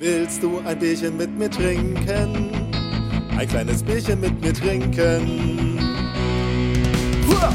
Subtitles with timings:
[0.00, 2.50] Willst du ein Bierchen mit mir trinken?
[3.38, 5.78] Ein kleines Bierchen mit mir trinken?
[7.28, 7.52] Hua!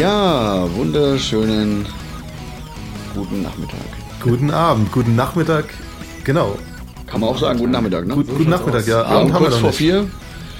[0.00, 1.84] Ja, wunderschönen
[3.14, 3.76] guten Nachmittag.
[4.22, 5.66] Guten Abend, guten Nachmittag.
[6.24, 6.56] Genau.
[7.06, 8.14] Kann man auch sagen, guten Nachmittag, ne?
[8.14, 9.04] Gut, guten Nachmittag, ja.
[9.04, 9.76] Abend haben wir kurz noch vor nicht.
[9.76, 10.06] vier.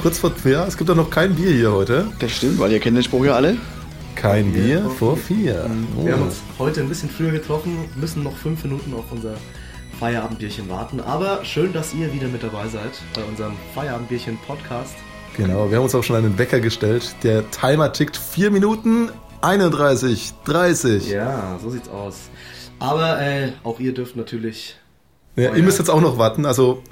[0.03, 0.67] Kurz vor vier.
[0.69, 2.09] Es gibt doch noch kein Bier hier heute.
[2.19, 3.57] Das stimmt, weil ihr kennt den Spruch ja alle.
[4.17, 5.69] Kein Bier vor vier.
[6.03, 6.25] Wir haben Oh.
[6.27, 9.35] uns heute ein bisschen früher getroffen, müssen noch fünf Minuten auf unser
[9.99, 11.01] Feierabendbierchen warten.
[11.01, 14.95] Aber schön, dass ihr wieder mit dabei seid bei unserem Feierabendbierchen-Podcast.
[15.37, 17.15] Genau, wir haben uns auch schon einen Wecker gestellt.
[17.23, 19.11] Der Timer tickt 4 Minuten
[19.43, 21.09] 31, 30.
[21.11, 22.15] Ja, so sieht's aus.
[22.79, 24.77] Aber äh, auch ihr dürft natürlich.
[25.37, 26.83] Ja, ihr müsst jetzt auch noch warten, also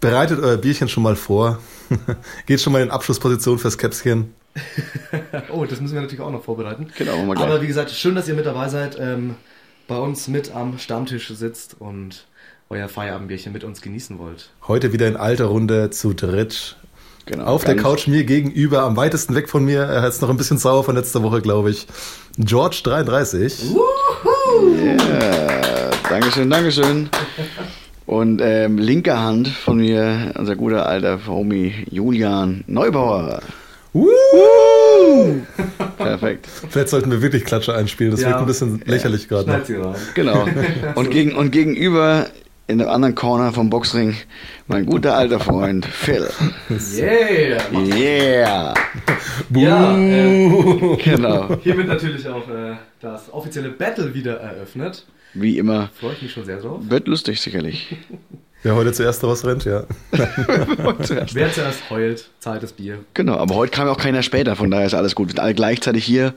[0.00, 1.58] bereitet euer Bierchen schon mal vor.
[2.46, 4.34] Geht schon mal in Abschlussposition fürs Käpschen.
[5.52, 6.88] Oh, das müssen wir natürlich auch noch vorbereiten.
[6.96, 7.46] Genau, machen wir gleich.
[7.46, 9.34] Aber wie gesagt, schön, dass ihr mit dabei seid, ähm,
[9.88, 12.26] bei uns mit am Stammtisch sitzt und
[12.68, 14.50] euer Feierabendbierchen mit uns genießen wollt.
[14.68, 16.76] Heute wieder in alter Runde zu dritt.
[17.26, 19.82] Genau, Auf der Couch mir gegenüber, am weitesten weg von mir.
[19.82, 21.86] Er hat es noch ein bisschen sauer von letzter Woche, glaube ich.
[22.38, 23.72] George 33.
[23.72, 24.90] Ja,
[26.08, 27.08] Dankeschön, Dankeschön.
[28.06, 33.40] Und ähm, linker Hand von mir, unser guter alter Homie Julian Neubauer.
[35.96, 36.46] Perfekt.
[36.68, 38.12] Vielleicht sollten wir wirklich Klatsche einspielen.
[38.12, 38.28] Das Ja.
[38.30, 39.50] wirkt ein bisschen lächerlich gerade.
[39.50, 39.64] Noch.
[39.64, 39.94] sie rein.
[40.14, 40.46] Genau.
[40.94, 42.26] Und, gegen, und gegenüber
[42.66, 44.14] in dem anderen Corner vom Boxring
[44.68, 46.28] mein guter alter Freund Phil.
[46.96, 47.58] Yeah!
[47.74, 48.74] Yeah.
[49.52, 51.56] Ja, äh, Genau.
[51.62, 55.04] hiermit natürlich auch äh, das offizielle Battle wieder eröffnet.
[55.34, 55.88] Wie immer.
[55.98, 56.80] Freue ich mich schon sehr drauf.
[56.88, 57.96] Wird lustig sicherlich.
[58.62, 59.84] Wer heute zuerst raus rennt, ja.
[60.12, 62.98] Wer zuerst heult, zahlt das Bier.
[63.14, 65.28] Genau, aber heute kam ja auch keiner später, von daher ist alles gut.
[65.28, 66.34] Wir sind alle gleichzeitig hier.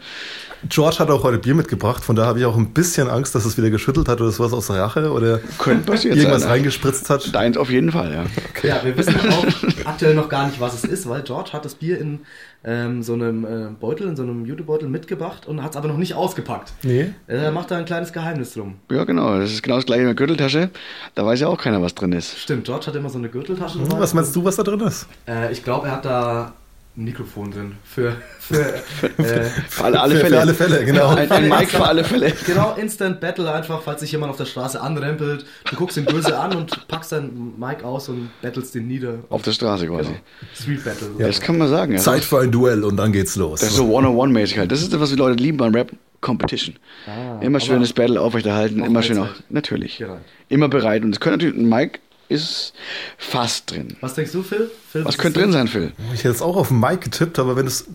[0.70, 3.44] George hat auch heute Bier mitgebracht, von daher habe ich auch ein bisschen Angst, dass
[3.44, 6.50] es wieder geschüttelt hat oder sowas aus Rache oder irgendwas sein.
[6.50, 7.36] reingespritzt hat.
[7.36, 8.26] Deins auf jeden Fall, ja.
[8.70, 9.46] Ja, wir wissen auch
[9.86, 12.22] aktuell noch gar nicht, was es ist, weil George hat das Bier in
[12.64, 15.98] ähm, so einem äh, Beutel, in so einem Jutebeutel mitgebracht und hat es aber noch
[15.98, 16.74] nicht ausgepackt.
[16.84, 17.14] Nee.
[17.28, 18.76] Er macht da ein kleines Geheimnis drum.
[18.90, 19.38] Ja, genau.
[19.40, 20.70] Das ist genau das gleiche mit der Gürteltasche.
[21.16, 22.38] Da weiß ja auch keiner, was drin ist.
[22.40, 23.80] Stimmt, George hat immer so eine Gürteltasche.
[23.80, 23.92] Hm.
[23.98, 25.08] Was meinst du, was da drin ist?
[25.28, 26.54] Äh, ich glaube, er hat da
[26.96, 27.76] ein Mikrofon drin.
[27.84, 28.76] Für, für,
[29.18, 30.36] äh, Für alle, alle für, Fälle.
[30.36, 31.08] Für alle Fälle, genau.
[31.10, 32.34] Ein, ein Mic für alle Fälle.
[32.46, 35.46] Genau, Instant Battle einfach, falls sich jemand auf der Straße anrempelt.
[35.70, 39.20] Du guckst ihn böse an und packst dein Mic aus und battlest den nieder.
[39.30, 40.10] Auf der Straße quasi.
[40.10, 40.20] Genau.
[40.54, 41.08] Street Battle.
[41.18, 41.94] Ja, das kann man sagen.
[41.94, 42.00] Ja.
[42.00, 43.62] Zeit für ein Duell und dann geht's los.
[43.62, 44.72] Das ist so One-on-One-mäßig halt.
[44.72, 45.92] Das ist das, was die Leute lieben beim Rap.
[46.24, 46.78] Competition.
[47.06, 49.28] Ah, immer schön aber das Battle aufrechterhalten, auf immer schön auch.
[49.50, 49.98] Natürlich.
[49.98, 50.22] Bereit.
[50.48, 51.04] Immer bereit.
[51.04, 52.00] Und es könnte natürlich, ein Mic
[52.30, 52.74] ist
[53.18, 53.98] fast drin.
[54.02, 54.70] Was denkst du, Phil?
[54.92, 55.92] Phil Was könnte drin sein, Phil?
[56.14, 57.86] Ich hätte jetzt auch auf den Mike getippt, aber wenn es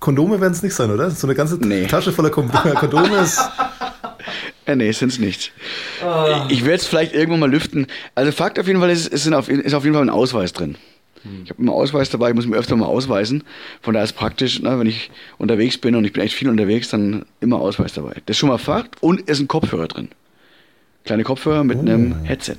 [0.00, 1.10] Kondome werden es nicht sein, oder?
[1.10, 1.86] So eine ganze Nee.
[1.86, 3.40] Tasche voller Kondome ist.
[4.66, 5.52] Äh, nee, sind es nicht.
[6.04, 6.46] Ah.
[6.50, 7.86] Ich werde es vielleicht irgendwann mal lüften.
[8.14, 10.52] Also Fakt auf jeden Fall ist, es sind auf, ist auf jeden Fall ein Ausweis
[10.52, 10.76] drin.
[11.22, 11.40] Hm.
[11.44, 13.42] Ich habe immer Ausweis dabei, ich muss mich öfter mal ausweisen.
[13.82, 16.90] Von daher ist praktisch, ne, wenn ich unterwegs bin und ich bin echt viel unterwegs,
[16.90, 18.12] dann immer Ausweis dabei.
[18.26, 19.02] Das ist schon mal Fakt.
[19.02, 20.08] Und es ist ein Kopfhörer drin.
[21.04, 22.58] Kleine Kopfhörer mit einem Headset.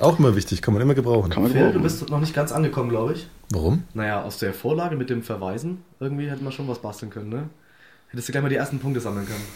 [0.00, 1.30] Auch immer wichtig, kann man immer gebrauchen.
[1.30, 3.28] Kann man Phil, du bist noch nicht ganz angekommen, glaube ich.
[3.50, 3.84] Warum?
[3.94, 7.50] Naja, aus der Vorlage mit dem Verweisen, irgendwie hätte man schon was basteln können, ne?
[8.08, 9.44] Hättest du gleich mal die ersten Punkte sammeln können.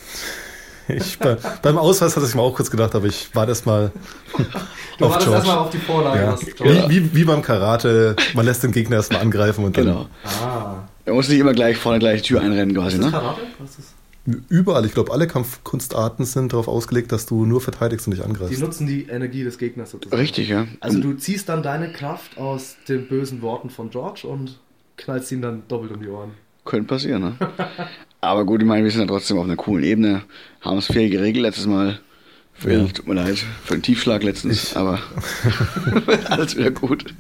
[0.86, 3.90] Ich, bei, beim Ausweis hatte ich mir auch kurz gedacht, aber ich warte erst mal
[4.98, 6.20] Du auf wartest erstmal auf die Vorlage.
[6.20, 6.38] Ja.
[6.88, 10.06] Wie, wie, wie beim Karate, man lässt den Gegner erstmal angreifen und dann Genau.
[10.24, 10.74] Ah.
[11.06, 13.18] Er muss nicht immer gleich vorne gleich die Tür einrennen quasi, Ist das ne?
[13.18, 13.40] Karate?
[13.58, 13.86] Was ist das?
[14.48, 18.28] Überall, ich glaube, alle Kampfkunstarten sind darauf ausgelegt, dass du nur verteidigst und nicht Die
[18.28, 18.60] angreifst.
[18.60, 20.20] nutzen die Energie des Gegners sozusagen.
[20.20, 20.66] Richtig, ja.
[20.80, 24.58] Also du ziehst dann deine Kraft aus den bösen Worten von George und
[24.96, 26.30] knallst ihn dann doppelt um die Ohren.
[26.64, 27.36] Könnte passieren, ne?
[28.22, 30.22] Aber gut, ich meine, wir sind ja trotzdem auf einer coolen Ebene.
[30.62, 32.00] Haben es fair geregelt letztes Mal.
[32.54, 32.84] Phil, Ja.
[32.86, 35.00] tut mir leid für den Tiefschlag letztens, aber
[36.30, 37.12] alles wieder gut.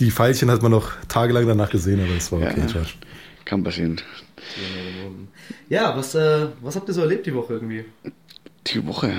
[0.00, 2.66] Die Pfeilchen hat man noch tagelang danach gesehen, aber es war okay, Ja.
[2.66, 2.94] George.
[3.44, 4.00] Kann passieren.
[5.68, 7.84] Ja, was, äh, was habt ihr so erlebt die Woche irgendwie?
[8.68, 9.12] Die Woche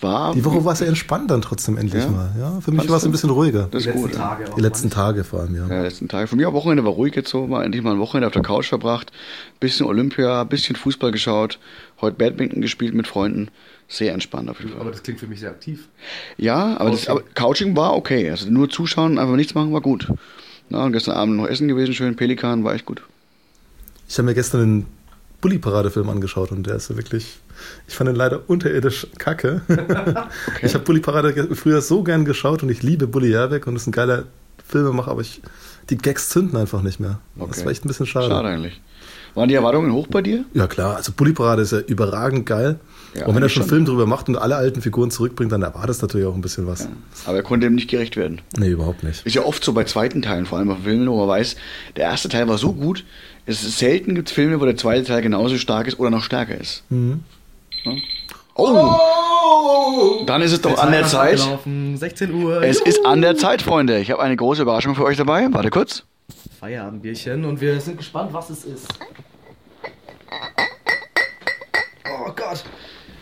[0.00, 0.34] war.
[0.34, 2.10] Die Woche war sehr entspannt dann trotzdem endlich Ja.
[2.10, 2.32] mal.
[2.38, 3.68] Ja, für mich war es ein bisschen ruhiger.
[3.70, 4.12] Das die ist letzten gut.
[4.14, 4.18] ja.
[4.18, 4.54] Tage auch.
[4.56, 5.68] Die letzten Tage vor allem, ja.
[5.68, 6.26] Ja, letzten Tage.
[6.26, 8.42] Von mir am Wochenende war ruhig jetzt so, war endlich mal ein Wochenende auf der
[8.42, 9.12] Couch verbracht.
[9.60, 11.60] Bisschen Olympia, bisschen Fußball geschaut,
[12.00, 13.48] heute Badminton gespielt mit Freunden.
[13.86, 14.80] Sehr entspannt auf jeden Fall.
[14.80, 15.88] Aber das klingt für mich sehr aktiv.
[16.36, 17.10] Ja, aber, das, Okay.
[17.10, 18.28] aber Couching war okay.
[18.30, 20.08] Also nur zuschauen, einfach nichts machen war gut.
[20.70, 23.00] Na, und gestern Abend noch essen gewesen, schön Pelikan, war echt gut.
[24.08, 24.86] Ich habe mir gestern den
[25.40, 27.38] Bully-Parade-Film angeschaut und der ist ja wirklich,
[27.86, 29.60] ich fand ihn leider unterirdisch kacke.
[30.62, 33.92] Ich habe Bully-Parade früher so gern geschaut und ich liebe Bully Herbeck und ist ein
[33.92, 34.24] geiler
[34.66, 35.40] Filmemacher, aber ich,
[35.90, 37.20] die Gags zünden einfach nicht mehr.
[37.36, 37.64] Das Okay.
[37.64, 38.28] war echt ein bisschen schade.
[38.28, 38.80] Schade eigentlich.
[39.34, 40.44] Waren die Erwartungen hoch bei dir?
[40.54, 42.80] Ja klar, also Bully Parade ist ja überragend geil.
[43.14, 43.70] Ja, und wenn er schon einen.
[43.70, 46.66] Film drüber macht und alle alten Figuren zurückbringt, dann erwartest du natürlich auch ein bisschen
[46.66, 46.88] was.
[47.24, 48.40] Aber er konnte dem nicht gerecht werden.
[48.58, 49.24] Nee, überhaupt nicht.
[49.24, 51.56] Ist ja oft so bei zweiten Teilen, vor allem bei Filmen, wo man weiß,
[51.96, 53.04] der erste Teil war so gut,
[53.48, 56.22] es ist selten gibt es Filme, wo der zweite Teil genauso stark ist oder noch
[56.22, 56.84] stärker ist.
[56.90, 57.24] Mhm.
[57.84, 57.92] Ja?
[58.54, 60.24] Oh!
[60.26, 61.38] Dann ist es doch an der Zeit.
[61.40, 62.62] abgelaufen, 16 Uhr.
[62.62, 63.98] Es ist an der Zeit, Freunde.
[64.00, 65.46] Ich habe eine große Überraschung für euch dabei.
[65.50, 66.04] Warte kurz.
[66.60, 68.88] Feierabendbierchen und wir sind gespannt, was es ist.
[72.06, 72.64] Oh Gott.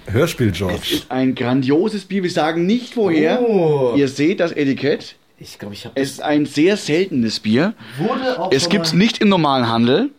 [0.06, 0.88] Hörspiel, Es George.
[0.92, 2.22] ist ein grandioses Bier.
[2.22, 3.40] Wir sagen nicht woher.
[3.42, 3.94] Oh.
[3.96, 5.16] Ihr seht das Etikett.
[5.38, 7.74] Ich glaube, ich habe Es ist ein sehr seltenes Bier.
[7.98, 10.10] wurde auch Es gibt es nicht im normalen Handel.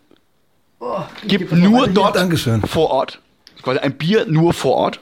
[0.80, 2.62] Oh, Gibt nur dort Dankeschön.
[2.62, 3.20] vor Ort.
[3.64, 5.00] Quasi ein Bier nur vor Ort.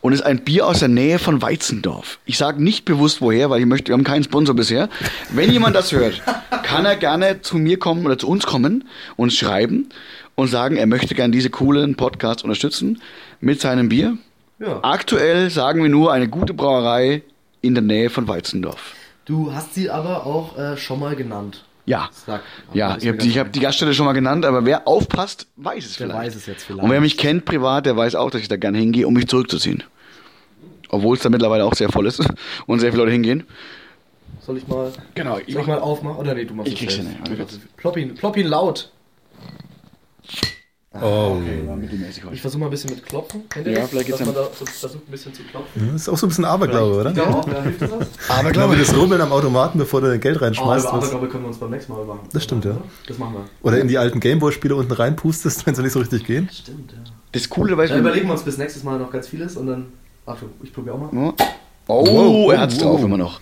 [0.00, 2.18] Und es ist ein Bier aus der Nähe von Weizendorf.
[2.24, 4.88] Ich sage nicht bewusst woher, weil ich möchte, wir haben keinen Sponsor bisher.
[5.30, 6.22] Wenn jemand das hört,
[6.62, 9.90] kann er gerne zu mir kommen oder zu uns kommen und schreiben
[10.34, 13.02] und sagen, er möchte gerne diese coolen Podcasts unterstützen
[13.40, 14.16] mit seinem Bier.
[14.58, 14.80] Ja.
[14.82, 17.22] Aktuell sagen wir nur eine gute Brauerei
[17.60, 18.94] in der Nähe von Weizendorf.
[19.26, 21.64] Du hast sie aber auch äh, schon mal genannt.
[21.88, 22.10] Ja.
[22.26, 22.42] Sag.
[22.74, 25.96] Ja, ich habe ich hab die Gaststätte schon mal genannt, aber wer aufpasst, weiß es
[25.96, 26.26] Der vielleicht.
[26.26, 26.82] weiß es jetzt vielleicht.
[26.82, 29.26] Und wer mich kennt privat, der weiß auch, dass ich da gerne hingehe, um mich
[29.26, 29.82] zurückzuziehen.
[30.90, 32.20] Obwohl es da mittlerweile auch sehr voll ist
[32.66, 33.44] und sehr viele Leute hingehen.
[34.42, 36.18] Soll ich mal, Genau, soll ich mal aufmachen?
[36.18, 37.10] Oder nee, du machst Ich es krieg's selbst.
[37.10, 37.36] hin, ey.
[37.36, 37.60] Du machst es.
[37.78, 38.90] Plopp ihn, plopp ihn laut.
[41.02, 41.34] Oh.
[41.76, 43.48] mittelmäßig Ich versuche mal ein bisschen mit Klopfen.
[43.48, 43.90] Kennt ihr Ja, das?
[43.90, 45.90] vielleicht geht's Dass man da so versucht ein bisschen zu klopfen.
[45.92, 47.10] Das ist auch so ein bisschen Aberglaube, oder?
[47.12, 47.90] Ja, ja, hilft das?
[48.28, 50.86] Aber wie das Rubbeln am Automaten, bevor du dein Geld Oh, reinschmeißt.
[50.86, 52.20] aber was- glaube können wir uns beim nächsten Mal machen.
[52.32, 52.76] Das stimmt, ja.
[53.06, 53.44] Das machen wir.
[53.62, 56.48] oder in die alten Gameboy-Spiele unten reinpustest, wenn sie nicht so richtig gehen.
[56.52, 56.98] Stimmt, ja.
[57.32, 59.86] Das Coole ist, Dann überlegen wir uns bis nächstes Mal noch ganz vieles und dann.
[60.26, 61.34] Achtung, ich probiere auch mal.
[61.90, 63.40] Oh, Wow, er hat's wow, drauf immer noch.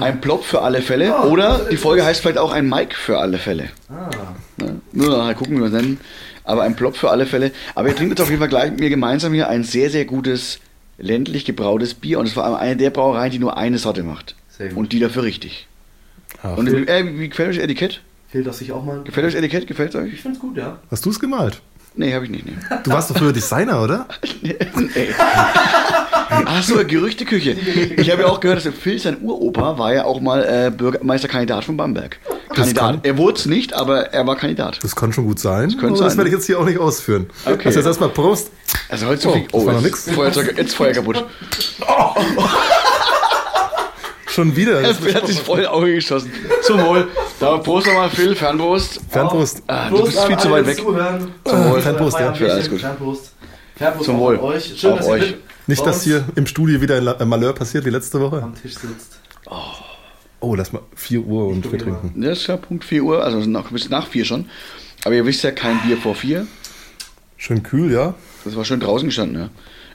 [0.00, 1.14] Ein Plop für alle Fälle.
[1.24, 3.68] Oder die Folge heißt vielleicht auch ein Mike für alle Fälle.
[3.90, 4.10] Ah,
[4.56, 4.80] Ne?
[4.92, 6.00] Nur nachher gucken, wie wir es nennen.
[6.44, 7.52] Aber ein Plop für alle Fälle.
[7.74, 10.04] Aber ihr trinkt jetzt auf jeden Fall gleich mit mir gemeinsam hier ein sehr, sehr
[10.04, 10.58] gutes,
[10.96, 12.18] ländlich gebrautes Bier.
[12.18, 14.34] Und es war eine der Brauereien, die nur eine Sorte macht.
[14.48, 14.78] sehr gut.
[14.78, 15.68] Und die dafür richtig.
[16.42, 18.00] Ah, Und äh, wie gefällt euch das Etikett?
[18.30, 19.02] Fehlt das sich auch mal?
[19.04, 19.66] Gefällt euch das Etikett?
[19.66, 20.20] Gefällt es Ich euch?
[20.22, 20.78] finde es gut, ja.
[20.90, 21.60] Hast du es gemalt?
[21.98, 22.46] Nee, habe ich nicht.
[22.46, 22.52] Nee.
[22.84, 24.06] Du warst doch früher Designer, oder?
[24.42, 24.54] nee.
[26.30, 27.56] Ach so, Gerüchteküche.
[27.96, 30.70] Ich habe ja auch gehört, dass der Phil, sein Uropa, war ja auch mal äh,
[30.70, 32.18] Bürgermeisterkandidat von Bamberg.
[32.54, 32.92] Kandidat.
[32.92, 34.78] kann- Er wurde es nicht, aber er war Kandidat.
[34.82, 35.74] Das kann schon gut sein.
[35.82, 37.26] aber sein, das werde ich jetzt hier auch nicht ausführen.
[37.44, 37.66] Okay.
[37.66, 38.52] Also jetzt erstmal Prost.
[38.88, 39.46] Also heute so Oh, viel.
[39.50, 40.16] das war noch jetzt, nix.
[40.16, 41.24] Feuerzeug, jetzt Feuer kaputt.
[44.26, 44.80] Schon wieder.
[44.82, 46.30] Der Phil hat sich voll ins Auge geschossen.
[46.62, 47.08] Zum Wohl.
[47.40, 49.00] Da Prost nochmal, Phil, Fernbrust.
[49.10, 49.62] Fernprost.
[49.68, 50.76] Ah, du bist viel zu weit weg.
[50.76, 51.32] Zuhören.
[51.44, 51.80] Zum Wohl.
[51.80, 52.34] Fernprost, ja.
[52.34, 52.80] Für alles gut.
[52.80, 53.32] Fernprost.
[53.76, 54.38] Fernprost Zum Wohl.
[54.38, 54.74] Euch.
[54.76, 55.30] Schön, Auf dass ihr euch.
[55.30, 58.42] mit Nicht, dass hier im Studio wieder ein Malheur passiert wie letzte Woche.
[58.42, 59.20] am Tisch sitzt.
[60.40, 62.20] Oh, lass mal 4 Uhr und wir trinken.
[62.20, 64.48] Das ist ja Punkt 4 Uhr, also sind noch ein bisschen nach 4 schon.
[65.04, 66.46] Aber ihr wisst ja, kein Bier vor 4.
[67.36, 68.14] Schön kühl, ja.
[68.44, 69.48] Das war schön draußen gestanden, ja.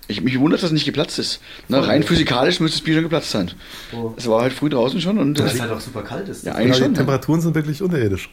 [0.07, 1.39] Ich, mich wundert, dass es nicht geplatzt ist.
[1.69, 3.51] Ne, rein physikalisch müsste das Bier schon geplatzt sein.
[3.95, 4.13] Oh.
[4.17, 6.43] Es war halt früh draußen schon und Weil es halt auch super kalt ist.
[6.45, 6.91] Ja, ja eigentlich die schon.
[6.93, 6.97] Ja.
[6.97, 8.29] Temperaturen sind wirklich unterirdisch.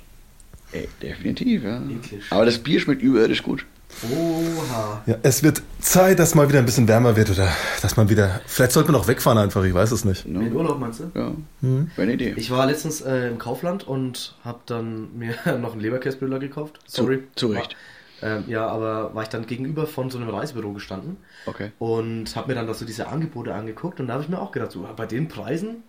[0.72, 1.78] Ey, definitiv, ja.
[1.78, 2.22] Eklig.
[2.30, 3.64] Aber das Bier schmeckt überirdisch gut.
[4.12, 5.02] Oha.
[5.06, 7.48] Ja, es wird Zeit, dass mal wieder ein bisschen wärmer wird oder
[7.82, 8.40] dass man wieder.
[8.46, 10.26] Vielleicht sollte man auch wegfahren einfach, ich weiß es nicht.
[10.26, 11.10] In den Urlaub meinst du?
[11.18, 11.90] Ja, Mhm.
[11.96, 12.34] eine Idee.
[12.36, 16.78] Ich war letztens äh, im Kaufland und habe dann mir noch einen Leberkäsbrüller gekauft.
[16.86, 17.22] Zu- Sorry.
[17.34, 17.72] zu Recht.
[17.72, 17.76] War,
[18.22, 21.72] ähm, ja, aber war ich dann gegenüber von so einem Reisebüro gestanden Okay.
[21.78, 24.52] und habe mir dann da so diese Angebote angeguckt und da habe ich mir auch
[24.52, 25.82] gedacht, so, bei den Preisen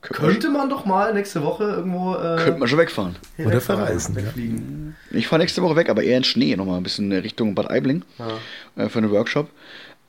[0.00, 3.16] Könnte man- könnte man doch mal nächste Woche irgendwo äh, Könnte man schon wegfahren.
[3.38, 4.22] Oder wegfahren, verreisen, ja.
[4.22, 4.96] wegfliegen.
[5.10, 8.04] Ich fahre nächste Woche weg, aber eher in Schnee, nochmal ein bisschen Richtung Bad Aibling
[8.18, 8.84] Ja.
[8.84, 9.48] äh, für einen Workshop.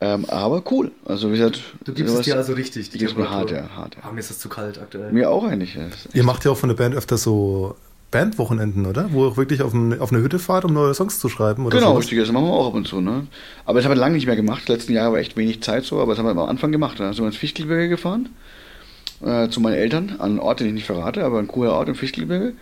[0.01, 0.91] Ähm, aber cool.
[1.05, 2.93] Also wie gesagt, Du gibst sowas- es dir also richtig.
[2.93, 3.95] Ich gebe mir hart, ja, hart.
[3.95, 4.03] Ja.
[4.07, 5.12] Ah, mir ist das zu kalt aktuell.
[5.12, 5.75] Mir auch eigentlich.
[5.75, 5.88] Ja.
[6.13, 7.75] Ihr macht ja auch von der Band öfter so
[8.11, 9.11] Bandwochenenden, oder?
[9.11, 11.65] Wo ihr auch wirklich auf, ein, auf eine Hütte fahrt, um neue Songs zu schreiben
[11.65, 12.05] oder Genau, sowas?
[12.05, 13.01] richtig, das machen wir auch ab und zu.
[13.01, 13.27] Ne?
[13.65, 14.63] Aber das haben wir lange nicht mehr gemacht.
[14.67, 16.99] Die letzten Jahre war echt wenig Zeit so, aber das haben wir am Anfang gemacht.
[16.99, 18.29] Da sind wir ins Fichtelgebirge gefahren,
[19.23, 21.87] äh, zu meinen Eltern, an einen Ort, den ich nicht verrate, aber ein cooler Ort
[21.89, 22.53] im Fichtelgebirge.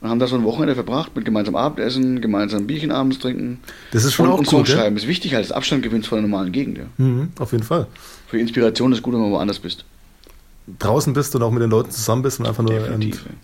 [0.00, 3.60] Und haben da so ein Wochenende verbracht mit gemeinsam Abendessen, gemeinsam Bierchen abends trinken.
[3.92, 4.96] Das ist schon und, auch und cool, schreiben.
[4.96, 6.78] ist wichtig, halt, das Abstand gewinnst von der normalen Gegend.
[6.78, 6.84] Ja.
[6.98, 7.86] Mhm, auf jeden Fall.
[8.26, 9.84] Für Inspiration ist gut, wenn man woanders bist.
[10.78, 12.72] Draußen bist und auch mit den Leuten zusammen bist und einfach nur.
[12.72, 13.24] Definitiv.
[13.26, 13.38] Und, ja.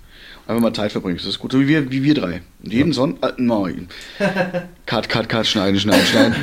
[0.50, 1.52] Einfach mal Zeit verbringst, das ist gut.
[1.52, 2.42] So wie wir, wie wir drei.
[2.64, 3.38] Und jeden Sonntag.
[3.38, 3.88] Äh, nein.
[4.86, 6.34] Cut, cut, cut, schneiden, schneiden, schneiden.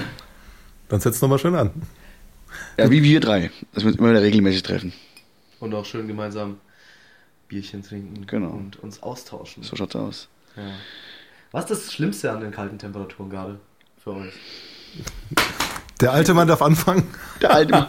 [0.88, 1.72] dann setzt nochmal schön an.
[2.78, 3.52] Ja, wie wir drei.
[3.74, 4.94] Dass wir uns immer wieder regelmäßig treffen.
[5.60, 6.56] Und auch schön gemeinsam
[7.50, 8.52] Bierchen trinken Genau.
[8.52, 9.64] und uns austauschen.
[9.64, 10.30] So schaut's aus.
[10.56, 10.64] Ja.
[11.52, 13.60] Was ist das Schlimmste an den kalten Temperaturen gerade
[14.02, 14.34] für euch?
[16.02, 17.04] Der alte Mann darf anfangen.
[17.42, 17.88] Der alte, Mann-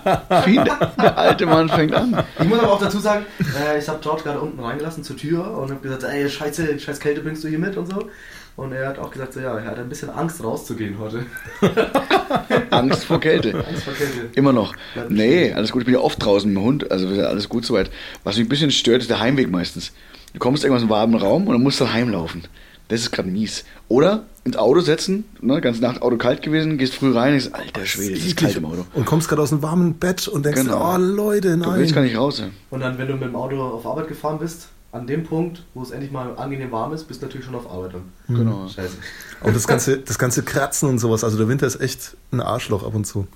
[0.97, 2.23] der, alte Mann fängt an.
[2.41, 3.27] Ich muss aber auch dazu sagen,
[3.61, 7.01] äh, ich habe George gerade unten reingelassen zur Tür und habe gesagt, ey, scheiße, scheiß
[7.01, 8.09] Kälte bringst du hier mit und so.
[8.57, 11.27] Und er hat auch gesagt, so, ja, er hat ein bisschen Angst rauszugehen heute.
[12.71, 13.55] Angst vor Kälte.
[13.69, 14.29] Angst vor Kälte.
[14.35, 14.75] Immer noch.
[15.09, 15.83] Nee, alles gut.
[15.83, 17.91] Ich bin ja oft draußen mit dem Hund, also ist ja alles gut soweit.
[18.25, 19.93] Was mich ein bisschen stört, ist der Heimweg meistens.
[20.33, 22.45] Du kommst irgendwas im warmen Raum und dann musst du dann heimlaufen.
[22.89, 23.65] Das ist gerade mies.
[23.89, 27.59] Oder ins Auto setzen, ne, ganze Nacht Auto kalt gewesen, gehst früh rein und denkst,
[27.59, 28.87] alter Schwede, es ist kalt im Auto.
[28.95, 30.95] Und kommst gerade aus einem warmen Bett und denkst, Genau.
[30.95, 32.11] oh Leute, Du willst gar nein.
[32.11, 32.39] nicht raus.
[32.41, 32.47] Ja.
[32.71, 35.83] Und dann, wenn du mit dem Auto auf Arbeit gefahren bist, an dem Punkt, wo
[35.83, 38.35] es endlich mal angenehm warm ist, bist du natürlich schon auf Arbeit dann.
[38.37, 38.67] Genau.
[38.69, 38.97] Scheiße.
[39.43, 42.85] Und das ganze, das ganze Kratzen und sowas, also der Winter ist echt ein Arschloch
[42.87, 43.27] ab und zu.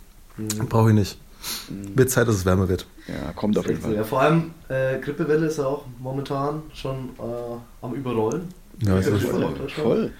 [0.70, 1.18] Brauche ich nicht.
[1.94, 2.86] Wird Zeit, dass es wärmer wird.
[3.08, 4.08] Ja, kommt auf jeden Also, ja, Fall.
[4.08, 8.42] vor allem äh, Grippewelle ist ja auch momentan schon äh, am Überrollen.
[8.86, 9.40] Ja, ist Ja, echt- voll.
[9.56, 9.68] Voll.
[9.68, 10.10] Voll.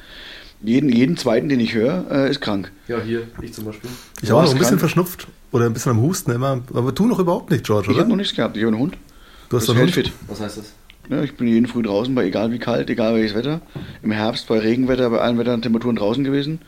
[0.65, 2.71] Jeden, jeden zweiten, den ich höre, äh, ist krank.
[2.87, 3.91] Ja, hier, ich zum Beispiel.
[4.23, 4.81] Ich habe auch noch ein bisschen krank?
[4.81, 6.63] verschnupft oder ein bisschen am Husten immer.
[6.73, 8.01] Aber du noch überhaupt nicht, George, Ich oder?
[8.01, 8.57] habe noch nichts gehabt.
[8.57, 8.95] Ich habe einen Hund.
[9.49, 9.93] du hast Das doch einen Hund.
[9.95, 10.13] fit.
[10.29, 10.73] Was heißt das?
[11.11, 13.61] Ja, ich bin jeden früh draußen, bei egal wie kalt, egal welches Wetter.
[14.05, 16.61] Im Herbst bei Regenwetter, bei allen Wettern Temperaturen draußen gewesen.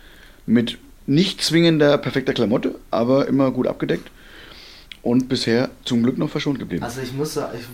[0.44, 4.10] Mit nicht zwingender perfekter Klamotte, aber immer gut abgedeckt.
[5.02, 6.82] Und bisher zum Glück noch verschont geblieben.
[6.82, 7.64] Also ich muss sagen, ich,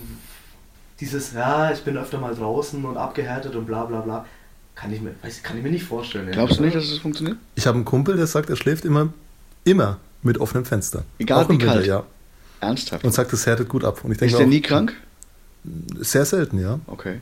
[1.01, 4.25] dieses, ja, ich bin öfter mal draußen und abgehärtet und bla bla bla,
[4.75, 6.27] kann ich mir, weiß, kann ich mir nicht vorstellen.
[6.27, 6.33] ja.
[6.33, 7.37] Glaubst du nicht, dass es funktioniert?
[7.55, 9.09] Ich habe einen Kumpel, der sagt, er schläft immer,
[9.63, 11.03] immer mit offenem Fenster.
[11.19, 11.87] Egal auch im wie Winter, kalt.
[11.87, 12.03] ja.
[12.61, 13.03] Ernsthaft?
[13.03, 14.03] Und sagt, es härtet gut ab.
[14.03, 14.93] Und ich denke ist der auch, nie krank?
[15.99, 16.79] sehr selten, ja.
[16.87, 17.19] Okay.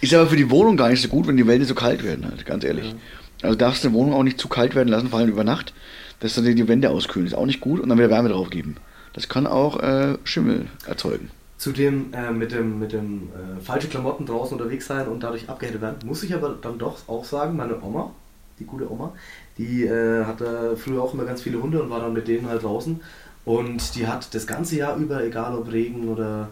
[0.00, 2.26] Ist aber für die Wohnung gar nicht so gut, wenn die Wände so kalt werden,
[2.26, 2.94] halt, ganz ehrlich.
[3.42, 5.72] Also darfst du die Wohnung auch nicht zu kalt werden lassen, vor allem über Nacht,
[6.20, 7.26] dass dann die Wände auskühlen.
[7.26, 8.76] Ist auch nicht gut und dann wieder Wärme drauf geben.
[9.14, 11.30] Das kann auch äh, Schimmel erzeugen.
[11.62, 15.80] Zudem äh, mit dem, mit dem äh, falsche Klamotten draußen unterwegs sein und dadurch abgehärtet
[15.80, 18.10] werden, muss ich aber dann doch auch sagen, meine Oma,
[18.58, 19.12] die gute Oma,
[19.58, 22.64] die äh, hatte früher auch immer ganz viele Hunde und war dann mit denen halt
[22.64, 23.00] draußen.
[23.44, 26.48] Und die hat das ganze Jahr über, egal ob Regen oder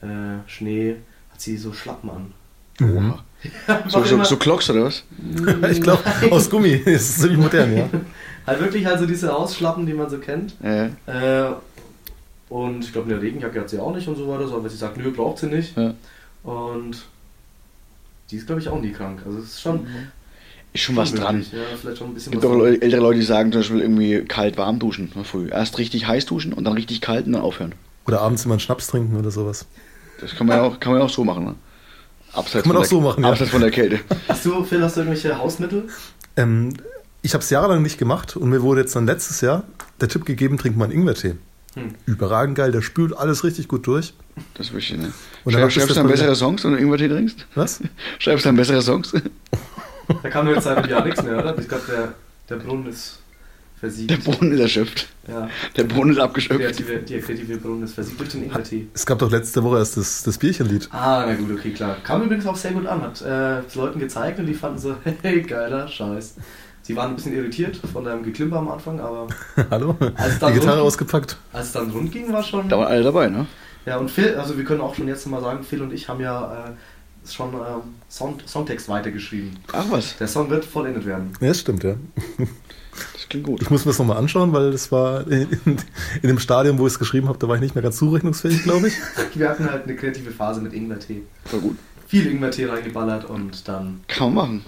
[0.00, 0.94] äh, Schnee,
[1.32, 2.32] hat sie so Schlappen an.
[2.82, 3.18] Oha.
[3.88, 5.02] So, so, so Clocks oder was?
[5.70, 6.82] ich glaube, aus Gummi.
[6.84, 7.88] Das ist ziemlich modern, ja.
[8.46, 10.54] Halt wirklich also diese Ausschlappen, die man so kennt.
[10.62, 11.52] Äh, Äh,
[12.48, 14.76] und ich glaube, eine Regenjacke hat sie auch nicht und so weiter, so, aber sie
[14.76, 15.76] sagt, nö, braucht sie nicht.
[15.76, 15.94] ja.
[16.42, 17.04] Und
[18.30, 19.22] die ist, glaube ich, auch nie krank.
[19.24, 19.86] Also es ist schon,
[20.72, 21.44] Ist schon was dran.
[21.52, 22.80] Ja, vielleicht schon ein bisschen Es gibt was auch dran.
[22.82, 25.48] Ältere Leute, die sagen zum Beispiel irgendwie kalt warm duschen ne, früh.
[25.48, 27.74] Erst richtig heiß duschen und dann richtig kalt und dann aufhören.
[28.06, 29.66] Oder abends immer einen Schnaps trinken oder sowas.
[30.20, 31.44] Das kann man ja auch, kann man ja auch so machen.
[31.44, 31.54] Ne?
[32.32, 33.30] Abseits Kann man von auch der, so machen, ja.
[33.30, 34.00] Abseits von der Kälte.
[34.28, 35.88] Hast du, Phil, hast du irgendwelche Hausmittel?
[36.36, 36.74] Ähm,
[37.22, 39.64] ich habe es jahrelang nicht gemacht und mir wurde jetzt dann letztes Jahr
[40.00, 41.36] der Tipp gegeben, trink mal einen Ingwertee.
[41.76, 41.94] Hm.
[42.06, 44.14] Überragend geil, der spült alles richtig gut durch.
[44.54, 45.12] Das ist wichtig, ne?
[45.44, 46.34] Und dann Schreib, macht das schreibst du dann bessere.
[46.34, 47.46] Songs, wenn du Ingwer-Tee trinkst?
[47.54, 47.80] Was?
[48.18, 49.12] Schreibst du dann bessere Songs?
[50.22, 51.58] Da kam jetzt seit einem Jahr nichts mehr, oder?
[51.58, 52.14] Ich glaube, der,
[52.48, 53.18] der Brunnen ist
[53.78, 54.10] versiegt.
[54.10, 55.08] Der Boden ist erschöpft.
[55.28, 55.48] ja.
[55.76, 56.60] Der Boden ist Der abgeschöpft.
[56.60, 58.86] kreative, der kreative Brunnen ist versiegt durch den Ingwertee.
[58.94, 60.88] Es gab doch letzte Woche erst das, das Bierchenlied.
[60.92, 61.96] Ah, na gut, okay, klar.
[62.02, 63.02] Kam übrigens auch sehr gut an.
[63.02, 66.36] Hat äh, es Leuten gezeigt und die fanden so, hey, geiler Scheiß.
[66.86, 69.26] Sie waren ein bisschen irritiert von deinem Geklimper am Anfang, aber
[69.70, 69.96] Hallo?
[70.14, 71.36] Als dann Die Gitarre rund- ausgepackt.
[71.52, 72.68] als es dann rund ging, war schon.
[72.68, 73.46] Da waren alle dabei, ne?
[73.86, 76.20] Ja, und Phil, also wir können auch schon jetzt mal sagen, Phil und ich haben
[76.20, 79.58] ja äh, schon ähm, Song, Songtext weitergeschrieben.
[79.72, 81.32] Ach was, Der Song wird vollendet werden.
[81.40, 81.94] Ja, das stimmt, ja.
[82.38, 83.62] das klingt gut.
[83.62, 85.76] Ich muss mir das nochmal anschauen, weil das war in, in,
[86.22, 88.62] in dem Stadium, wo ich es geschrieben habe, da war ich nicht mehr ganz zurechnungsfähig,
[88.62, 88.94] glaube ich.
[89.34, 91.22] Wir hatten halt eine kreative Phase mit Ingwertee.
[91.46, 91.76] Voll gut.
[92.06, 94.64] Viel Ingwertee reingeballert und dann, Kann man machen.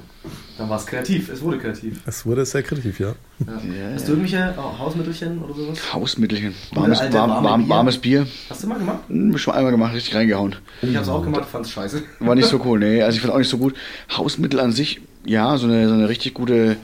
[0.59, 1.29] dann war es kreativ.
[1.29, 2.01] Es wurde kreativ.
[2.05, 3.15] Es wurde sehr kreativ, ja.
[3.47, 3.53] Ja.
[3.53, 5.93] Ja, Hast du irgendwelche oh, Hausmittelchen oder sowas?
[5.93, 6.55] Hausmittelchen.
[6.73, 7.69] Warmes, alte warm, warme warm, Bier.
[7.69, 8.27] warmes Bier.
[8.51, 8.99] Hast du mal gemacht?
[9.09, 10.57] Hm, schon einmal gemacht, richtig reingehauen.
[10.83, 12.03] Ich hab's auch gemacht, fand's scheiße.
[12.21, 13.03] War nicht so cool, nee.
[13.03, 13.75] Also ich fand auch nicht so gut.
[14.17, 16.77] Hausmittel an sich, ja, so eine, so eine richtig gute,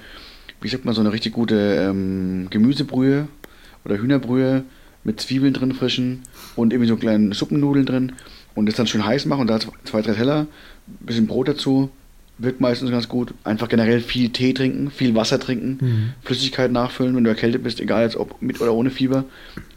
[0.61, 3.27] wie sagt man, so eine richtig gute ähm, Gemüsebrühe
[3.85, 4.63] oder Hühnerbrühe
[5.03, 6.23] mit Zwiebeln drin frischen
[6.57, 8.13] und irgendwie so kleinen Suppennudeln drin
[8.55, 10.47] und das dann schön heiß machen und da zwei, drei Teller,
[11.01, 11.91] bisschen Brot dazu,
[12.39, 13.33] wirkt meistens ganz gut.
[13.45, 16.13] Einfach generell viel Tee trinken, viel Wasser trinken, Mhm.
[16.23, 19.25] Flüssigkeit nachfüllen, wenn du erkältet bist, egal jetzt ob mit oder ohne Fieber.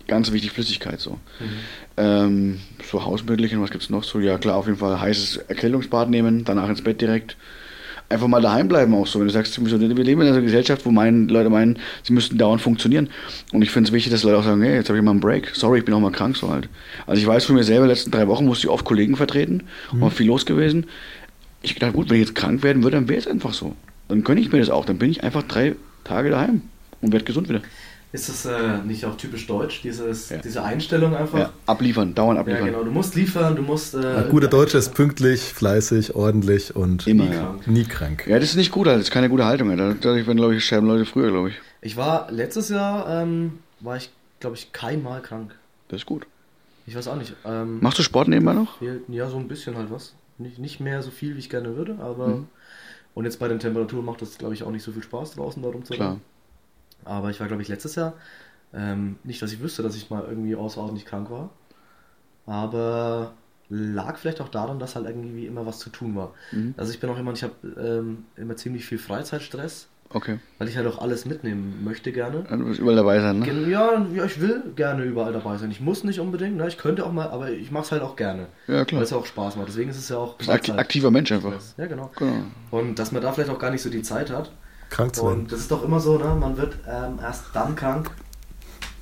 [0.08, 1.20] Ganz wichtig, Flüssigkeit so.
[1.98, 4.04] Ähm, so Hausmittelchen, was gibt's noch?
[4.04, 7.36] So, ja klar, auf jeden Fall heißes Erkältungsbad nehmen, danach ins Bett direkt.
[8.10, 9.20] Einfach mal daheim bleiben auch so.
[9.20, 12.62] Wenn du sagst, wir leben in einer Gesellschaft, wo meinen, Leute meinen, sie müssten dauernd
[12.62, 13.10] funktionieren.
[13.52, 15.20] Und ich finde es wichtig, dass Leute auch sagen, hey, jetzt habe ich mal einen
[15.20, 15.52] Break.
[15.54, 16.70] Sorry, ich bin auch mal krank so halt.
[17.06, 19.64] Also ich weiß von mir selber, die letzten drei Wochen musste ich oft Kollegen vertreten,
[19.92, 20.86] war viel los gewesen.
[21.62, 23.76] Ich gedacht, gut, wenn ich jetzt krank werden würde, dann wäre es einfach so.
[24.08, 24.86] Dann könnte ich mir das auch.
[24.86, 26.62] Dann bin ich einfach drei Tage daheim
[27.02, 27.62] und werde gesund wieder.
[28.14, 30.38] Ist das äh, nicht auch typisch deutsch, dieses, Ja.
[30.38, 31.40] diese Einstellung einfach?
[31.40, 32.66] Ja, abliefern, dauernd Ja, abliefern.
[32.68, 32.84] genau.
[32.84, 33.94] Du musst liefern, du musst.
[33.96, 37.42] Äh, Ein guter Deutscher ist pünktlich, fleißig, ordentlich und Immer, nie ja.
[37.42, 37.68] krank.
[37.68, 38.28] nie krank.
[38.28, 39.70] Ja, das ist nicht gut, das ist keine gute Haltung.
[39.70, 40.06] halt.
[40.06, 41.56] Dadurch werden, glaube ich, sterben Leute früher, glaube ich.
[41.82, 44.10] Ich war letztes Jahr, ähm, war ich,
[44.40, 45.54] glaube ich, keinmal krank.
[45.90, 46.26] Das ist gut.
[46.86, 47.34] Ich weiß auch nicht.
[47.46, 48.78] Ähm, Machst du Sport nebenbei noch?
[49.10, 50.14] ja, so ein bisschen halt was.
[50.38, 52.48] Nicht, nicht mehr so viel, wie ich gerne würde, aber Mhm.
[53.16, 55.64] Und jetzt bei den Temperaturen macht das, glaube ich, auch nicht so viel Spaß draußen
[55.64, 56.08] da rumzurennen.
[56.08, 56.20] Klar.
[57.08, 58.14] Aber ich war, glaube ich, letztes Jahr,
[58.74, 61.50] ähm, nicht, dass ich wüsste, dass ich mal irgendwie außerordentlich krank war,
[62.46, 63.34] aber
[63.70, 66.34] lag vielleicht auch daran, dass halt irgendwie immer was zu tun war.
[66.52, 66.74] Mhm.
[66.78, 70.40] Also ich bin auch jemand, ich habe ähm, immer ziemlich viel Freizeitstress, Okay.
[70.58, 72.46] weil ich halt auch alles mitnehmen möchte gerne.
[72.50, 73.70] Ja, Du wirst überall dabei sein, ne?
[73.70, 75.70] Ja, ja, ich will gerne überall dabei sein.
[75.70, 76.66] Ich muss nicht unbedingt, ne?
[76.70, 79.02] ich könnte auch mal, aber ich mache es halt auch gerne, Ja, weil klar.
[79.02, 79.68] es auch Spaß macht.
[79.68, 81.52] Deswegen ist es ja auch ein akti aktiver Mensch einfach.
[81.78, 82.10] Ja, genau.
[82.18, 82.44] Genau.
[82.72, 84.52] Und dass man da vielleicht auch gar nicht so die Zeit hat.
[84.90, 85.40] Krank zu werden.
[85.42, 86.36] Und das ist doch immer so, ne?
[86.40, 88.10] man wird ähm, erst dann krank,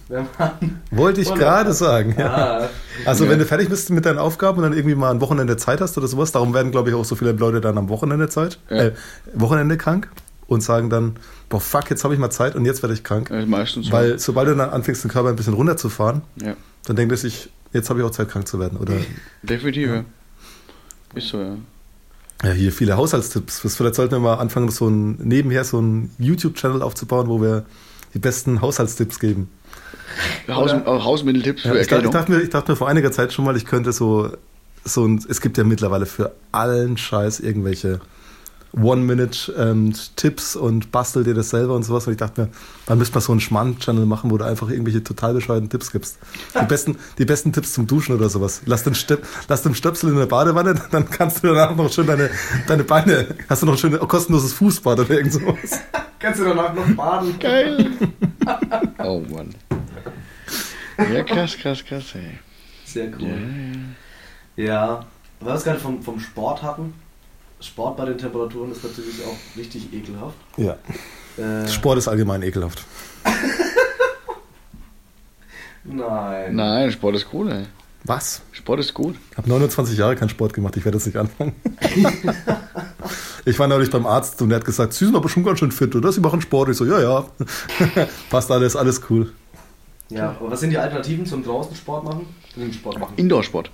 [0.08, 0.51] wenn man...
[0.92, 2.34] Wollte ich gerade sagen, ja.
[2.63, 2.70] Ah,
[3.06, 3.32] Also Ja.
[3.32, 5.98] wenn du fertig bist mit deinen Aufgaben und dann irgendwie mal ein Wochenende Zeit hast
[5.98, 8.77] oder sowas, darum werden, glaube ich, auch so viele Leute dann am Wochenende Zeit, Ja.
[8.77, 8.94] äh,
[9.34, 10.10] Wochenende krank
[10.48, 11.15] und sagen dann,
[11.50, 13.30] boah, fuck, jetzt habe ich mal Zeit und jetzt werde ich krank.
[13.32, 13.92] Ja, meistens so.
[13.92, 16.56] Weil sobald du dann anfängst, den Körper ein bisschen runterzufahren, Ja.
[16.86, 18.77] dann denkt er sich, jetzt habe ich auch Zeit, krank zu werden.
[18.77, 18.94] Oder
[19.42, 20.04] Definitiv, ja.
[21.15, 21.56] Ist so, ja.
[22.45, 23.59] Ja, hier viele Haushaltstipps.
[23.75, 27.65] Vielleicht sollten wir mal anfangen, so ein, nebenher so einen YouTube-Channel aufzubauen, wo wir
[28.13, 29.49] die besten Haushaltstipps geben.
[30.47, 32.11] Haus, Hausmitteltipps Ja, für ich, dachte, ich, Erkältung.
[32.11, 34.29] dachte mir, ich dachte mir vor einiger Zeit schon mal, ich könnte so,
[34.83, 37.99] so ein, es gibt ja mittlerweile für allen Scheiß irgendwelche
[38.82, 42.08] One-Minute-Tipps und bastel dir das selber und sowas.
[42.08, 42.50] Und ich dachte mir,
[42.86, 46.17] dann müsste man so einen Schmarrn-Channel machen, wo du einfach irgendwelche total bescheuerten Tipps gibst.
[46.60, 48.62] Die besten, die besten Tipps zum Duschen oder sowas.
[48.65, 52.08] Lass den, Stöp, lass den Stöpsel in der Badewanne, dann kannst du danach noch schön
[52.08, 52.29] deine,
[52.67, 55.79] deine Beine, hast du noch ein schön kostenloses Fußbad oder irgend sowas.
[56.20, 57.38] kannst du danach noch baden?
[57.39, 57.91] Geil.
[59.03, 59.55] oh Mann.
[61.13, 62.39] Ja, krass, krass, krass, ey.
[62.86, 63.27] Sehr Ja, cool.
[64.55, 64.65] ja.
[64.65, 65.05] Ja,
[65.41, 66.94] weil wir es gerade vom, vom Sport hatten.
[67.59, 70.38] Sport bei den Temperaturen ist natürlich auch richtig ekelhaft.
[70.57, 70.77] Ja.
[71.38, 72.83] Äh, Sport ist allgemein ekelhaft.
[75.83, 76.55] Nein.
[76.55, 77.65] Nein, Sport ist cool, ey.
[78.03, 78.41] Was?
[78.51, 79.15] Sport ist gut.
[79.31, 81.55] Ich habe 29 Jahre keinen Sport gemacht, ich werde jetzt nicht anfangen.
[83.45, 85.71] ich war neulich beim Arzt und der hat gesagt, Sie sind aber schon ganz schön
[85.71, 86.12] fit, oder?
[86.12, 86.69] Sie machen Sport.
[86.69, 87.25] Ich so, ja, ja.
[88.29, 89.31] Passt alles, alles cool.
[90.09, 92.27] Ja, aber was sind die Alternativen zum draußen Sport machen?
[92.74, 93.13] Sport machen.
[93.17, 93.71] Indoor-Sport.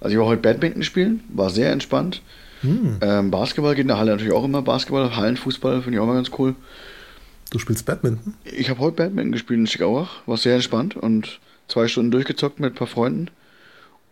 [0.00, 2.22] Also ich war heute Badminton spielen, war sehr entspannt.
[2.62, 2.98] Hm.
[3.00, 4.62] Ähm, Basketball geht in der Halle natürlich auch immer.
[4.62, 6.54] Basketball, Hallenfußball finde ich auch mal ganz cool.
[7.50, 8.34] Du spielst Badminton?
[8.44, 12.72] Ich habe heute Badminton gespielt in Schickauach, war sehr entspannt und zwei Stunden durchgezockt mit
[12.74, 13.28] ein paar Freunden.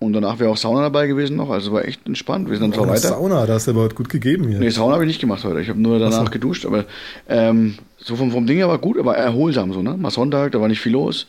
[0.01, 2.49] Und danach wäre auch Sauna dabei gewesen noch, also war echt entspannt.
[2.49, 3.09] Wir sind dann zwar Oh, weiter.
[3.09, 4.59] Sauna, da hast du aber heute gut gegeben hier.
[4.61, 5.61] Nee, Sauna habe ich nicht gemacht heute.
[5.61, 6.31] Ich habe nur danach Ach so.
[6.31, 6.85] geduscht, aber
[7.29, 9.97] ähm, so vom, vom Ding her war gut, aber erholsam so, ne?
[9.97, 11.27] Mal Sonntag, da war nicht viel los,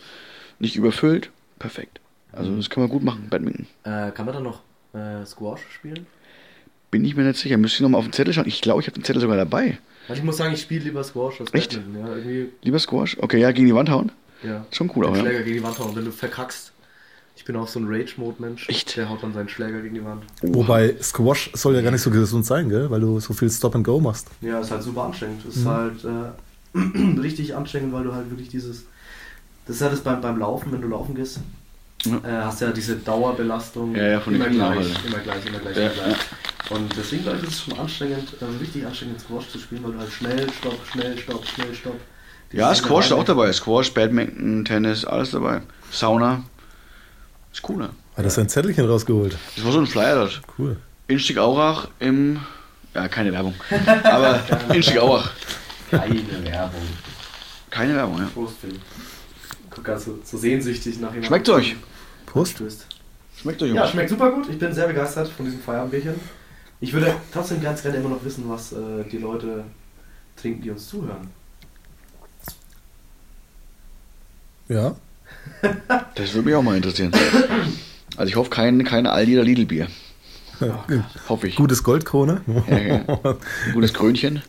[0.59, 1.31] nicht überfüllt.
[1.57, 1.99] Perfekt.
[2.31, 3.65] Also das kann man gut machen, Badminton.
[3.83, 4.61] Äh, kann man dann noch
[4.93, 6.05] äh, Squash spielen?
[6.91, 7.57] Bin ich mir nicht sicher.
[7.57, 8.47] Müsste ich nochmal auf den Zettel schauen.
[8.47, 9.77] Ich glaube, ich habe den Zettel sogar dabei.
[10.07, 11.73] Weil ich muss sagen, ich spiele lieber Squash als Echt?
[11.75, 12.01] Badminton.
[12.07, 13.17] Ja, irgendwie, Lieber Squash.
[13.19, 14.11] Okay, ja, gegen die Wand hauen.
[14.43, 14.65] ja.
[14.71, 15.29] Schon cool auch, Den ja.
[15.29, 16.71] Schläger gegen die Wand hauen, wenn du verkackst.
[17.35, 18.67] Ich bin auch so ein Rage-Mode-Mensch.
[18.69, 18.97] Echt?
[18.97, 20.23] Der haut dann seinen Schläger gegen die Wand.
[20.41, 22.89] Wobei Squash soll ja gar nicht so gesund sein, gell?
[22.89, 24.27] Weil du so viel Stop and Go machst.
[24.41, 25.45] Ja, ist halt super anstrengend.
[25.45, 25.67] Ist Mhm.
[25.69, 26.77] halt äh,
[27.21, 28.83] richtig anstrengend, weil du halt wirklich dieses.
[29.67, 31.39] Das ist halt das beim, beim Laufen, wenn du laufen gehst.
[32.05, 32.17] Ja.
[32.17, 33.95] Äh, hast ja diese Dauerbelastung.
[33.95, 35.05] Ja, ja, von immer gleich, halt.
[35.05, 36.17] immer gleich, immer gleich, Ja, immer gleich.
[36.69, 39.93] Und deswegen glaube ich, ist es schon anstrengend, äh, richtig anstrengend Squash zu spielen, weil
[39.93, 41.99] du halt schnell, stopp, schnell, stopp, schnell, stopp.
[42.51, 43.51] Ja, Squash ist auch dabei.
[43.53, 45.61] Squash, Badminton, Tennis, alles dabei.
[45.91, 46.43] Sauna.
[47.51, 47.89] Ist cool, ne?
[48.15, 49.37] Hat er sein Zettelchen rausgeholt.
[49.55, 50.41] Das war so ein Flyer dort.
[50.57, 50.77] Cool.
[51.07, 52.39] In Stickaurach im.
[52.93, 53.55] Ja, keine Werbung.
[54.03, 54.39] Aber
[54.73, 55.31] in Stickaurach.
[55.89, 56.81] Keine Werbung.
[57.69, 58.29] Keine Werbung, ja.
[58.33, 58.79] Prost, Phil.
[59.69, 61.23] Guck gerade so, sehnsüchtig nach jemandem.
[61.25, 61.75] Schmeckt's euch?
[62.25, 62.53] Prost.
[62.53, 62.85] Stößt.
[63.41, 64.49] Schmeckt euch, Ja, schmeckt super gut.
[64.49, 66.15] Ich bin sehr begeistert von diesem Feierabendbierchen.
[66.81, 69.65] Ich würde trotzdem ganz gerne immer noch wissen, was äh, die Leute
[70.35, 71.29] trinken, die uns zuhören.
[74.67, 74.95] Ja.
[76.15, 77.11] Das würde mich auch mal interessieren.
[78.17, 79.87] Also ich hoffe kein, kein Aldi oder Lidl Bier.
[81.29, 81.55] Hoffe ich.
[81.55, 82.41] Gutes Goldkrone.
[82.67, 82.95] Ja, ja.
[83.23, 83.37] Ein
[83.73, 84.41] gutes Krönchen.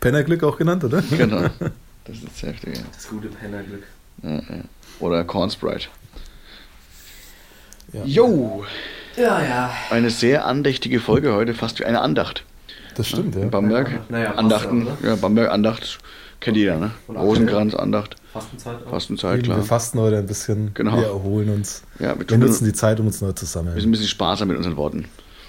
[0.00, 1.02] Pennerglück auch genannt, oder?
[1.02, 1.42] Genau.
[2.04, 2.78] Das ist das Heftige.
[2.92, 3.82] Das gute Pennerglück.
[4.22, 4.64] Ja, ja.
[5.00, 5.88] Oder Corn Sprite.
[7.92, 8.04] Ja.
[8.04, 8.64] Jo!
[9.16, 9.70] Ja, ja.
[9.90, 12.44] Eine sehr andächtige Folge heute, fast wie eine Andacht.
[12.96, 13.46] Das stimmt, ja.
[13.46, 14.00] Bamberg.
[14.10, 14.86] Naja, Andachten.
[14.86, 15.08] ja, oder?
[15.10, 15.98] Ja, Bamberg Andacht.
[16.40, 16.90] Kennt jeder, ne?
[17.08, 18.16] Rosenkranz, Andacht.
[18.32, 18.90] Fastenzeit auch.
[18.90, 19.62] Fastenzeit, Wir klar.
[19.62, 20.72] fasten heute ein bisschen.
[20.74, 20.96] Genau.
[20.96, 21.82] Wir erholen uns.
[21.98, 23.78] Ja, wir Wir nutzen wir die Zeit, um uns neu zu sind sammeln.
[23.78, 25.06] ein bisschen sparsam mit unseren Worten.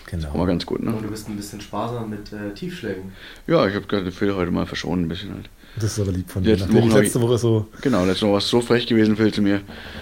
[0.08, 0.45] Auch mal Genau.
[0.45, 0.91] ganz gut, ne?
[0.93, 3.12] Und du bist ein bisschen sparsam mit äh, Tiefschlägen.
[3.47, 5.49] Ja, ich habe gerade Phil heute mal verschonen ein bisschen halt.
[5.77, 6.65] Das ist aber lieb von Die dir.
[6.65, 9.41] Nachdem ich letzte Woche so Genau, letztes Mal warst du so frech gewesen, Phil, zu
[9.41, 9.61] mir.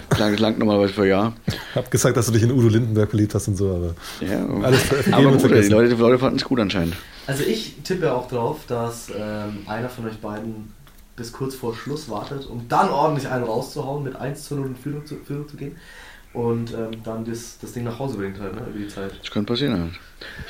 [0.09, 1.33] Klang, das langt normalerweise für ein Jahr.
[1.73, 4.81] hab gesagt, dass du dich in Udo Lindenberg verliebt hast und so, aber Ja, Alles
[5.12, 5.71] aber gut, die vergessen.
[5.71, 6.95] Leute, die Leute fanden es gut anscheinend.
[7.25, 10.73] Also ich tippe auch drauf, dass ähm, einer von euch beiden
[11.15, 14.75] bis kurz vor Schluss wartet, um dann ordentlich einen rauszuhauen, mit 1 zu 0 in
[14.75, 15.75] Führung zu, Führung zu gehen.
[16.34, 19.12] Und ähm, dann das, das Ding nach Hause bringt halt, ne, über die Zeit.
[19.22, 19.80] Das könnte passieren.
[19.80, 19.91] Halt.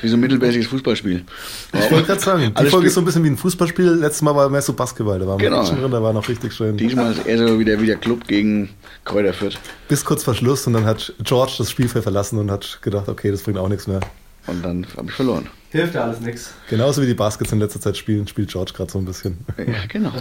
[0.02, 1.24] Wie so ein mittelmäßiges Fußballspiel.
[1.72, 3.90] Ich wollte gerade sagen, die Alles Folge Spiel- ist so ein bisschen wie ein Fußballspiel.
[3.90, 5.50] Letztes Mal war mehr so Basketball, da war Genau.
[5.56, 5.60] genau.
[5.62, 6.76] Action drin, da war noch richtig schön.
[6.76, 8.70] Diesmal ist eher so wie der, wie der Club gegen
[9.04, 9.58] Kräuter Fürth.
[9.88, 13.30] Bis kurz vor Schluss und dann hat George das Spielfeld verlassen und hat gedacht, okay,
[13.30, 14.00] das bringt auch nichts mehr.
[14.46, 15.48] Und dann habe ich verloren.
[15.70, 16.52] Hilft ja alles nix.
[16.70, 19.38] Genauso wie die Baskets in letzter Zeit spielen, spielt George gerade so ein bisschen.
[19.58, 20.12] Ja, genau.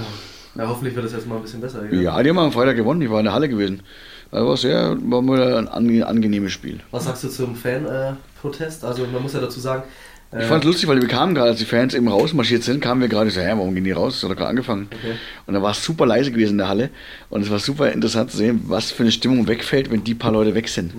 [0.55, 1.91] Ja, hoffentlich wird das jetzt mal ein bisschen besser.
[1.91, 3.01] Ja, die haben am Freitag gewonnen.
[3.01, 3.81] Ich war in der Halle gewesen.
[4.31, 6.79] Das war sehr, war mal ein ange- angenehmes Spiel.
[6.91, 8.83] Was sagst du zum Fan-Protest?
[8.83, 9.83] also man muss ja dazu sagen,
[10.31, 12.81] Ich äh, fand es lustig, weil wir kamen gerade, als die Fans eben rausmarschiert sind,
[12.81, 14.15] kamen wir gerade so, hä, warum gehen die raus?
[14.15, 14.87] Das hat doch gerade angefangen.
[14.91, 15.13] Okay.
[15.45, 16.89] Und da war es super leise gewesen in der Halle.
[17.29, 20.31] Und es war super interessant zu sehen, was für eine Stimmung wegfällt, wenn die paar
[20.31, 20.93] Leute weg sind.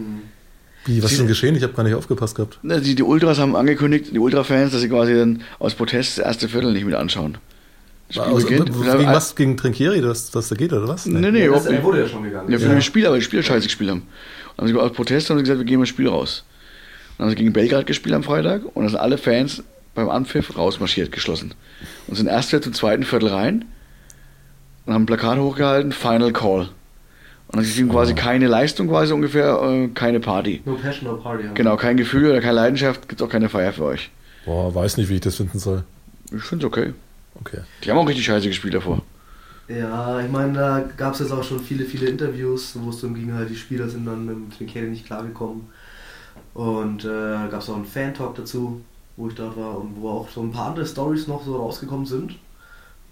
[0.86, 1.56] Wie, was ist denn geschehen?
[1.56, 2.58] Ich habe gar nicht aufgepasst gehabt.
[2.62, 6.24] Na, Die, die Ultras haben angekündigt, die Ultra-Fans, dass sie quasi dann aus Protest das
[6.26, 7.38] erste Viertel nicht mit anschauen.
[8.14, 8.66] Spiel Also, beginnt.
[8.72, 9.35] gegen was?
[9.37, 11.07] Gegen Trinkieri, dass das da geht, oder was?
[11.07, 11.83] Nee, nee, das, überhaupt er nicht.
[11.85, 12.50] wurde ja schon gegangen.
[12.50, 12.74] Ja, für Ja.
[12.77, 14.03] die Spieler, weil die Spieler scheiße gespielt haben.
[14.57, 16.44] Und haben sie aus Protest haben sie gesagt, wir gehen mal das Spiel raus.
[17.18, 19.62] Dann haben sie gegen Belgrad gespielt am Freitag und dann sind alle Fans
[19.94, 21.55] beim Anpfiff rausmarschiert, geschlossen.
[22.07, 23.64] Und sind erst wieder zum zweiten Viertel rein
[24.87, 26.68] und haben ein Plakat hochgehalten, Final Call.
[27.48, 30.62] Und dann ist quasi keine Leistung, quasi ungefähr, äh, keine Party.
[30.64, 31.44] No Passion, no Party.
[31.44, 31.55] haben.
[31.55, 34.11] Genau, kein Gefühl oder keine Leidenschaft, gibt auch keine Feier für euch.
[34.44, 35.85] Boah, weiß nicht, wie ich das finden soll.
[36.35, 36.92] Ich finde es okay.
[37.40, 37.60] Okay.
[37.82, 39.02] Die haben auch richtig scheiße gespielt davor.
[39.68, 43.14] Ja, ich meine, da gab es jetzt auch schon viele, viele Interviews, wo es darum
[43.16, 45.62] ging, halt die Spieler sind dann mit dem Trinkieri nicht klargekommen.
[46.52, 48.82] Und äh, gab es auch einen Fan-Talk dazu,
[49.16, 52.04] wo ich dort war und wo auch so ein paar andere Stories noch so rausgekommen
[52.06, 52.32] sind.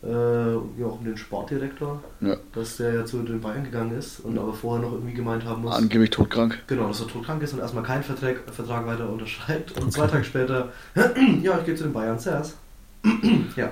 [0.05, 2.37] Äh, ja, auch um den Sportdirektor, Ja.
[2.53, 5.63] dass der ja zu den Bayern gegangen ist und aber vorher noch irgendwie gemeint haben
[5.63, 6.59] muss, Angeblich todkrank.
[6.67, 9.81] genau, dass er todkrank ist und erstmal keinen Vertrag, Vertrag weiter unterschreibt.
[9.81, 10.73] Und zwei Tage später,
[11.43, 12.57] ja, ich gehe zu den Bayern zuerst.
[13.57, 13.71] ja,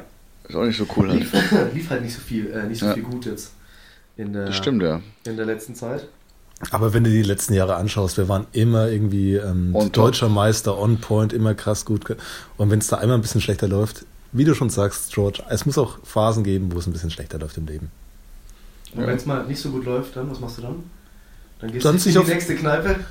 [0.50, 1.20] Ist auch nicht so cool halt.
[1.20, 1.32] lief,
[1.74, 2.94] lief halt nicht so viel, äh, nicht so Ja.
[2.94, 3.52] viel gut jetzt
[4.16, 5.00] in der, Das stimmt, ja.
[5.24, 6.08] in der letzten Zeit.
[6.72, 10.98] Aber wenn du die letzten Jahre anschaust, wir waren immer irgendwie ähm, deutscher Meister, on
[11.00, 12.04] point, immer krass gut.
[12.58, 15.64] Und wenn es da einmal ein bisschen schlechter läuft, wie du schon sagst, George, es
[15.66, 17.90] muss auch Phasen geben, wo es ein bisschen schlechter läuft im Leben.
[18.94, 19.06] Und Ja.
[19.06, 20.82] wenn es mal nicht so gut läuft, dann was machst du dann?
[21.60, 22.96] Dann gehst Dann du in auf- die nächste Kneipe.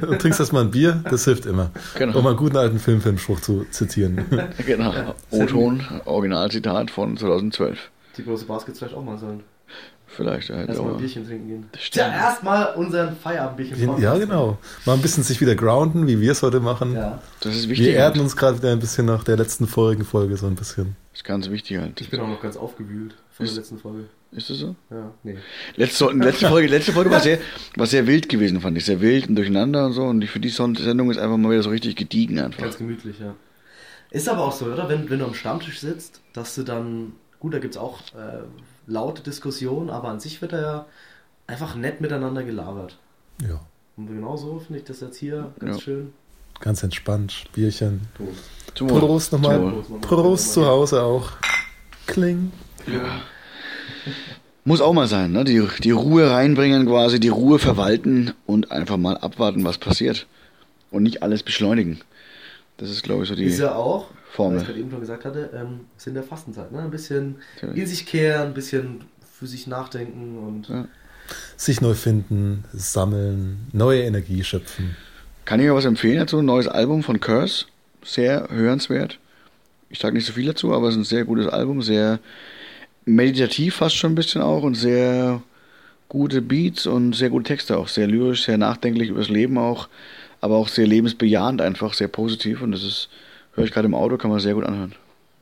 [0.00, 1.70] Du trinkst erstmal ein Bier, das hilft immer.
[1.96, 2.18] Genau.
[2.18, 4.24] Um einen guten alten Filmfilmspruch zu zitieren.
[4.66, 4.92] Genau.
[4.92, 5.14] Ja.
[5.30, 7.78] O-Ton, Originalzitat von 2012.
[8.16, 9.44] Die große Baskets vielleicht auch mal sollen.
[10.08, 10.64] Vielleicht, ja.
[10.64, 11.66] Erstmal ein Bierchen trinken gehen.
[11.92, 14.00] Ja, erstmal unseren Feierabendbierchen.
[14.02, 14.58] ja, genau.
[14.84, 16.94] Mal ein bisschen sich wieder grounden, wie wir es heute machen.
[16.94, 17.86] Ja, Das ist wichtig.
[17.86, 18.22] Wir erden halt.
[18.24, 20.96] uns gerade wieder ein bisschen nach der letzten vorigen Folge so ein bisschen.
[21.12, 22.00] Das ist ganz wichtig halt.
[22.00, 24.06] ich bin auch noch ganz aufgewühlt von Ist- der letzten Folge.
[24.32, 24.76] Ist das so?
[24.90, 25.36] Ja, nee.
[25.76, 27.38] Letzte, letzte Folge, letzte Folge war sehr,
[27.76, 28.84] war sehr wild gewesen, fand ich.
[28.84, 30.04] Sehr wild und durcheinander und so.
[30.04, 32.62] Und für die Sendung ist einfach mal wieder so richtig gediegen einfach.
[32.62, 33.34] Ganz gemütlich, ja.
[34.10, 34.88] Ist aber auch so, oder?
[34.88, 38.42] Wenn, wenn du am Stammtisch sitzt, dass du dann, gut, da gibt es auch äh,
[38.86, 40.86] laute Diskussionen, aber an sich wird da ja
[41.48, 42.98] einfach nett miteinander gelabert.
[43.42, 43.60] Ja,
[43.96, 45.82] Und genau so finde ich das jetzt hier ganz Ja.
[45.82, 46.12] schön.
[46.60, 47.44] ganz entspannt.
[47.52, 48.02] Bierchen.
[48.14, 48.86] Prost.
[48.86, 49.60] Prost nochmal.
[49.60, 49.82] Wohl.
[50.02, 51.30] Prost zu Hause auch.
[52.06, 52.52] Kling.
[52.86, 53.22] Ja.
[54.64, 55.44] Muss auch mal sein, ne?
[55.44, 60.26] Die, die Ruhe reinbringen quasi, die Ruhe verwalten und einfach mal abwarten, was passiert.
[60.90, 62.00] Und nicht alles beschleunigen.
[62.76, 64.56] Das ist, glaube ich, so die Ist ja auch, Formel.
[64.56, 66.72] was ich gerade eben schon gesagt hatte, ähm, ist in der Fastenzeit.
[66.72, 66.80] Ne?
[66.80, 67.82] Ein bisschen Natürlich.
[67.82, 69.02] in sich kehren, ein bisschen
[69.38, 70.86] für sich nachdenken und Ja.
[71.56, 74.96] Sich neu finden, sammeln, neue Energie schöpfen.
[75.44, 76.38] Kann ich euch was empfehlen dazu?
[76.38, 77.66] Ein neues Album von Curse.
[78.04, 79.18] Sehr hörenswert.
[79.90, 81.82] Ich sage nicht so viel dazu, aber es ist ein sehr gutes Album.
[81.82, 82.18] Sehr
[83.14, 85.42] meditativ fast schon ein bisschen auch und sehr
[86.08, 87.88] gute Beats und sehr gute Texte auch.
[87.88, 89.88] Sehr lyrisch, sehr nachdenklich über das Leben auch.
[90.40, 92.62] Aber auch sehr lebensbejahend einfach, sehr positiv.
[92.62, 93.08] Und das ist,
[93.54, 94.94] höre ich gerade im Auto, kann man sehr gut anhören.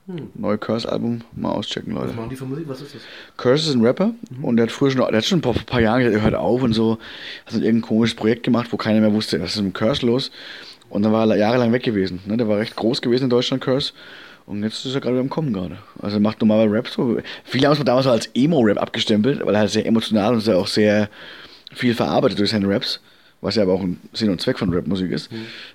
[0.06, 2.08] hm, Neue Curse-Album, mal auschecken, Leute.
[2.08, 2.64] was machen die für Musik?
[2.68, 3.02] Was ist das?
[3.36, 6.00] Curse ist ein Rapper und der hat früher schon, der hat schon ein paar Jahren
[6.00, 6.98] gesagt, er hört auf und so,
[7.46, 10.30] hat dann irgendein komisches Projekt gemacht, wo keiner mehr wusste, was ist mit Curse los.
[10.90, 12.20] Und dann war er jahrelang weg gewesen.
[12.26, 12.36] Ne?
[12.38, 13.92] Der war recht groß gewesen in Deutschland, Curse.
[14.48, 15.76] Und jetzt ist er gerade wieder am Kommen gerade.
[16.00, 17.18] Also er macht normaler Rap so.
[17.44, 20.56] Viele haben es damals so als Emo-Rap abgestempelt, weil er halt sehr emotional und sehr,
[20.56, 21.10] auch sehr
[21.74, 23.00] viel verarbeitet durch seine Raps.
[23.42, 25.30] Was ja aber auch ein Sinn und Zweck von Rapmusik ist.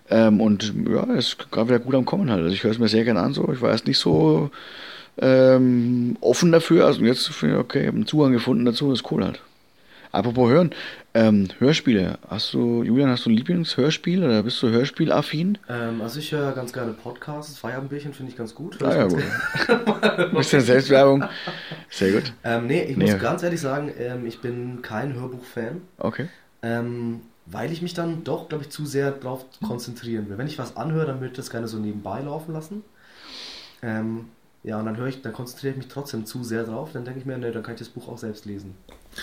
[0.10, 2.42] Ähm, und ja, er ist gerade wieder gut am Kommen halt.
[2.42, 3.48] Also ich höre es mir sehr gerne an so.
[3.54, 4.50] Ich war erst nicht so
[5.22, 6.88] ähm, offen dafür.
[6.88, 9.40] Also jetzt finde ich, okay, ich habe einen Zugang gefunden dazu, das ist cool halt.
[10.12, 10.72] Apropos Hören,
[11.14, 12.18] ähm, Hörspiele.
[12.28, 15.58] Hast du, Julian, hast du ein Lieblingshörspiel oder bist du hörspielaffin?
[15.70, 17.58] Ähm, also ich höre ganz gerne Podcasts.
[17.58, 18.82] Feierabendbierchen finde ich ganz gut.
[18.84, 20.32] Ah ich ja, ganz gut.
[20.38, 21.24] Bisschen Selbstwerbung.
[21.90, 22.34] Sehr gut.
[22.44, 23.12] Ähm, nee, ich Nee.
[23.12, 26.28] muss ganz ehrlich sagen, ähm, ich bin kein Hörbuch-Fan, Okay.
[26.64, 30.38] ähm, weil ich mich dann doch, glaube ich, zu sehr darauf konzentrieren will.
[30.38, 32.84] Wenn ich was anhöre, dann würde ich das gerne so nebenbei laufen lassen.
[33.82, 34.26] Ähm,
[34.64, 36.92] ja, und dann höre ich, dann konzentriere ich mich trotzdem zu sehr drauf.
[36.94, 38.76] Dann denke ich mir, nee, dann kann ich das Buch auch selbst lesen.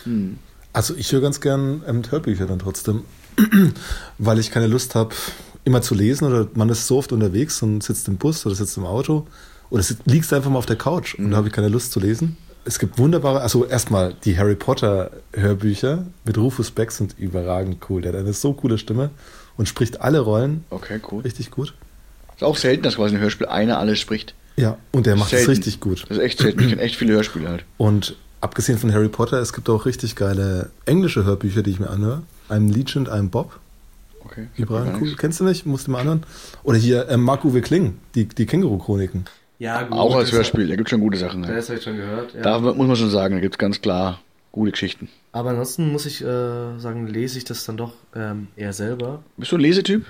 [0.04, 0.38] Hm.
[0.72, 3.04] Also ich höre ganz gern ähm, Hörbücher dann trotzdem,
[4.18, 5.14] weil ich keine Lust habe,
[5.64, 8.76] immer zu lesen oder man ist so oft unterwegs und sitzt im Bus oder sitzt
[8.76, 9.26] im Auto
[9.68, 12.00] oder sitzt, liegst einfach mal auf der Couch und da habe ich keine Lust zu
[12.00, 12.36] lesen.
[12.64, 18.02] Es gibt wunderbare, also erstmal die Harry Potter Hörbücher mit Rufus Beck sind überragend cool.
[18.02, 19.10] Der hat eine so coole Stimme
[19.56, 21.22] und spricht alle Rollen Okay, cool.
[21.22, 21.74] richtig gut.
[22.36, 24.34] Ist auch selten, dass quasi ein Hörspiel einer alles spricht.
[24.56, 26.04] Ja, und der macht es richtig gut.
[26.08, 26.60] Das ist echt selten.
[26.60, 27.64] Ich kenne echt viele Hörspiele halt.
[27.78, 31.90] Und abgesehen von Harry Potter, es gibt auch richtig geile englische Hörbücher, die ich mir
[31.90, 32.22] anhöre.
[32.48, 33.58] Einem Legion, einem Bob.
[34.24, 34.46] Okay.
[34.66, 35.14] gar cool.
[35.16, 35.66] Kennst du nicht?
[35.66, 36.22] Musst du mal anhören.
[36.62, 39.24] Oder hier ähm, Marc-Uwe Kling, die, die Känguru-Chroniken.
[39.58, 39.98] Ja, gut.
[39.98, 41.42] Auch als das- Hörspiel, da gibt es schon gute Sachen.
[41.42, 41.68] Das Halt.
[41.68, 42.34] habe ich schon gehört.
[42.34, 42.42] Ja.
[42.42, 44.20] Da muss man schon sagen, da gibt es ganz klar
[44.52, 45.08] gute Geschichten.
[45.32, 49.22] Aber ansonsten muss ich äh, sagen, lese ich das dann doch ähm, eher selber.
[49.36, 50.04] Bist du ein Lesetyp?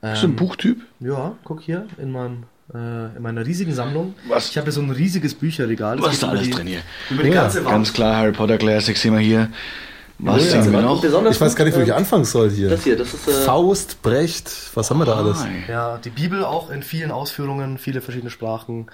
[0.00, 0.80] Bist du ein Ähm, Buchtyp?
[1.00, 4.14] Ja, guck hier in, meinem, äh, in meiner riesigen Sammlung.
[4.28, 4.50] Was?
[4.50, 5.96] Ich habe hier so ein riesiges Bücherregal.
[5.96, 6.80] Das Was ist da alles die- drin hier?
[7.10, 7.70] Über die Ja, ganze Wand.
[7.74, 9.48] Ganz klar, Harry Potter Classics sehen wir hier.
[10.22, 10.62] Was Oh ja.
[10.62, 11.00] sehen wir noch?
[11.00, 12.68] besonders Ich weiß gar nicht, wo ich gut, anfangen soll hier.
[12.68, 13.26] Das hier, das ist.
[13.26, 15.44] Äh, Faust, Brecht, was haben wir da alles?
[15.66, 18.88] Ja, die Bibel auch in vielen Ausführungen, viele verschiedene Sprachen.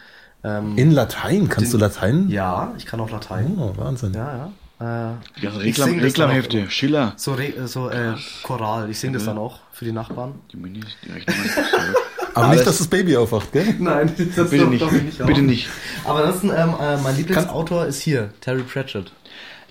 [0.44, 2.28] Ähm, In Latein, kannst du Latein?
[2.28, 3.56] ja, ich kann auch Latein.
[3.58, 4.14] Oh, Wahnsinn.
[4.14, 5.10] Ja, ja.
[5.10, 7.14] Äh, Die Reklam Reklamhefte, auch- Schiller.
[7.16, 8.12] So, Re so äh,
[8.44, 8.88] Choral.
[8.90, 10.34] Ich singe das dann auch für die Nachbarn.
[10.52, 11.50] Die Minis, die Rechnungen.
[12.36, 13.74] Aber nicht, dass das Baby aufwacht, gell?
[13.78, 15.68] Nein, das Bitte nicht, bitte nicht.
[16.04, 19.10] Aber ansonsten, ähm, äh, mein Lieblingsautor ist hier, Terry Pratchett.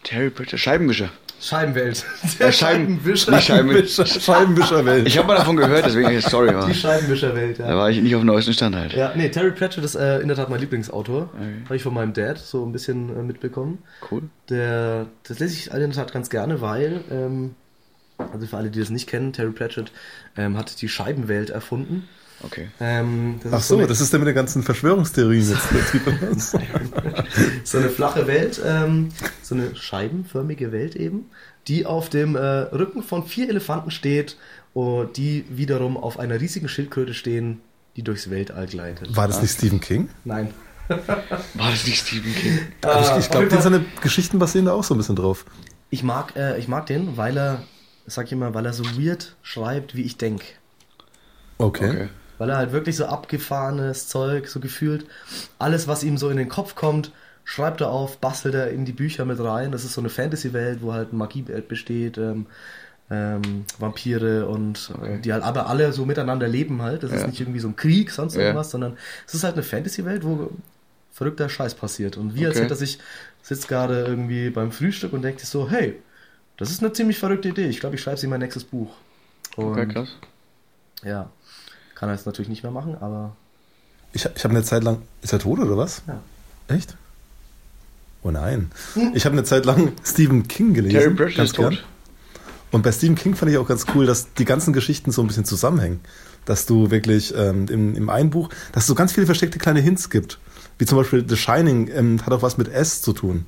[0.03, 1.09] Terry Pratchett, Scheibenwischer.
[1.39, 2.03] Scheibenwelt.
[2.39, 4.05] Äh, Scheiben, nicht Scheibenwischer.
[4.05, 5.07] Scheibenwischerwelt.
[5.07, 7.77] Ich habe mal davon gehört, deswegen, sorry, aber Die Scheibenwischerwelt, da ja.
[7.77, 8.93] war ich nicht auf dem neuesten Stand halt.
[8.93, 11.29] Ja, nee, Terry Pratchett ist äh, in der Tat mein Lieblingsautor.
[11.33, 11.61] Okay.
[11.65, 13.79] Habe ich von meinem Dad so ein bisschen äh, mitbekommen.
[14.09, 14.23] Cool.
[14.49, 17.53] Der, das lese ich in der Tat ganz gerne, weil, ähm,
[18.17, 19.91] also für alle, die das nicht kennen, Terry Pratchett
[20.37, 22.07] ähm, hat die Scheibenwelt erfunden.
[22.45, 22.69] Okay.
[22.79, 26.53] Ähm, das Ach ist so, eine, das ist der mit den ganzen Verschwörungstheorien jetzt.
[27.63, 29.09] so eine flache Welt, ähm,
[29.41, 31.25] so eine scheibenförmige Welt eben,
[31.67, 34.37] die auf dem äh, Rücken von vier Elefanten steht,
[34.73, 37.61] oh, die wiederum auf einer riesigen Schildkröte stehen,
[37.95, 39.15] die durchs Weltall gleitet.
[39.15, 40.09] War das nicht Stephen King?
[40.23, 40.53] Nein.
[40.87, 42.59] War das nicht Stephen King?
[42.79, 45.45] Ich Ah, ich auf glaube, seine Geschichten basieren da auch so ein bisschen drauf.
[45.89, 47.63] Ich mag, äh, ich mag den, weil er,
[48.05, 50.43] sag ich immer, weil er so weird schreibt, wie ich denk.
[51.57, 51.89] Okay.
[51.89, 52.09] Okay.
[52.37, 55.05] Weil er halt wirklich so abgefahrenes Zeug, so gefühlt,
[55.59, 57.11] alles, was ihm so in den Kopf kommt,
[57.43, 59.71] schreibt er auf, bastelt er in die Bücher mit rein.
[59.71, 62.47] Das ist so eine Fantasy-Welt, wo halt Magiewelt besteht, ähm,
[63.09, 65.21] ähm, Vampire und Okay.
[65.23, 67.03] die halt aber alle so miteinander leben halt.
[67.03, 67.27] Das ist Ja.
[67.27, 68.41] nicht irgendwie so ein Krieg, sonst Ja.
[68.41, 70.49] irgendwas, sondern es ist halt eine Fantasy-Welt, wo
[71.11, 72.17] verrückter Scheiß passiert.
[72.17, 72.47] Und wie Okay.
[72.47, 72.99] erzählt er sich,
[73.41, 76.01] sitzt gerade irgendwie beim Frühstück und denkt sich so, hey,
[76.57, 77.67] das ist eine ziemlich verrückte Idee.
[77.67, 78.95] Ich glaube, ich schreibe sie in mein nächstes Buch.
[79.55, 80.09] Und Okay, krass.
[81.03, 81.29] ja,
[81.95, 83.35] kann er jetzt natürlich nicht mehr machen, aber
[84.13, 85.01] Ich, ich habe eine Zeit lang.
[85.21, 86.01] Ist er tot oder was?
[86.07, 86.19] ja.
[86.67, 86.95] Echt?
[88.23, 88.71] Oh nein.
[89.13, 90.97] Ich habe eine Zeit lang Stephen King gelesen.
[90.97, 91.69] Terry Pratchett ganz ist tot.
[91.71, 91.79] gern.
[92.71, 95.27] Und bei Stephen King fand ich auch ganz cool, dass die ganzen Geschichten so ein
[95.27, 95.99] bisschen zusammenhängen.
[96.45, 99.79] Dass du wirklich ähm, im, im einen Buch, dass es so ganz viele versteckte kleine
[99.79, 100.39] Hints gibt.
[100.79, 103.45] Wie zum Beispiel The Shining ähm, hat auch was mit S zu tun.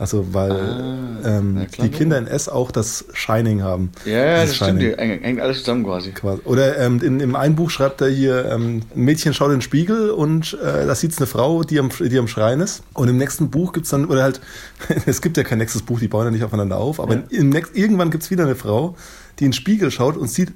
[0.00, 3.92] Also, weil Ah, ähm, klar, die Kinder in S auch das Shining haben.
[4.06, 4.82] Ja, ja, Dieses das stimmt.
[4.98, 6.12] Hängt alles zusammen quasi.
[6.12, 6.40] Quasi.
[6.46, 9.60] Oder ähm, in, im einen Buch schreibt er hier, ähm, ein Mädchen schaut in den
[9.60, 12.82] Spiegel und äh, da sieht es eine Frau, die am, die am Schreien ist.
[12.94, 14.40] Und im nächsten Buch gibt's dann, oder halt,
[15.06, 17.22] es gibt ja kein nächstes Buch, die bauen ja nicht aufeinander auf, aber Ja.
[17.28, 18.96] im nächst, irgendwann gibt's wieder eine Frau,
[19.38, 20.50] die in den Spiegel schaut und sieht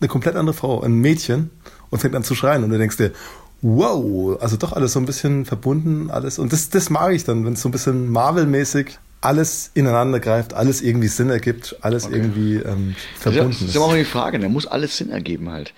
[0.00, 1.50] eine komplett andere Frau, ein Mädchen,
[1.90, 2.64] und fängt an zu schreien.
[2.64, 3.12] Und du denkst dir,
[3.62, 6.38] wow, also doch alles so ein bisschen verbunden, alles.
[6.38, 10.54] Und das, das mag ich dann, wenn es so ein bisschen Marvel-mäßig alles ineinander greift,
[10.54, 12.16] alles irgendwie Sinn ergibt, alles Okay.
[12.16, 13.76] irgendwie ähm, Das ist, verbunden das ist.
[13.76, 15.72] aber auch die Frage, da muss alles Sinn ergeben halt.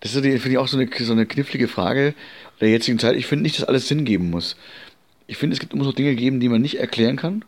[0.00, 2.14] Das ist, finde ich, auch so eine, so eine knifflige Frage
[2.60, 3.16] der jetzigen Zeit.
[3.16, 4.56] Ich finde nicht, dass alles Sinn geben muss.
[5.26, 7.44] Ich finde, es gibt, muss auch Dinge geben, die man nicht erklären kann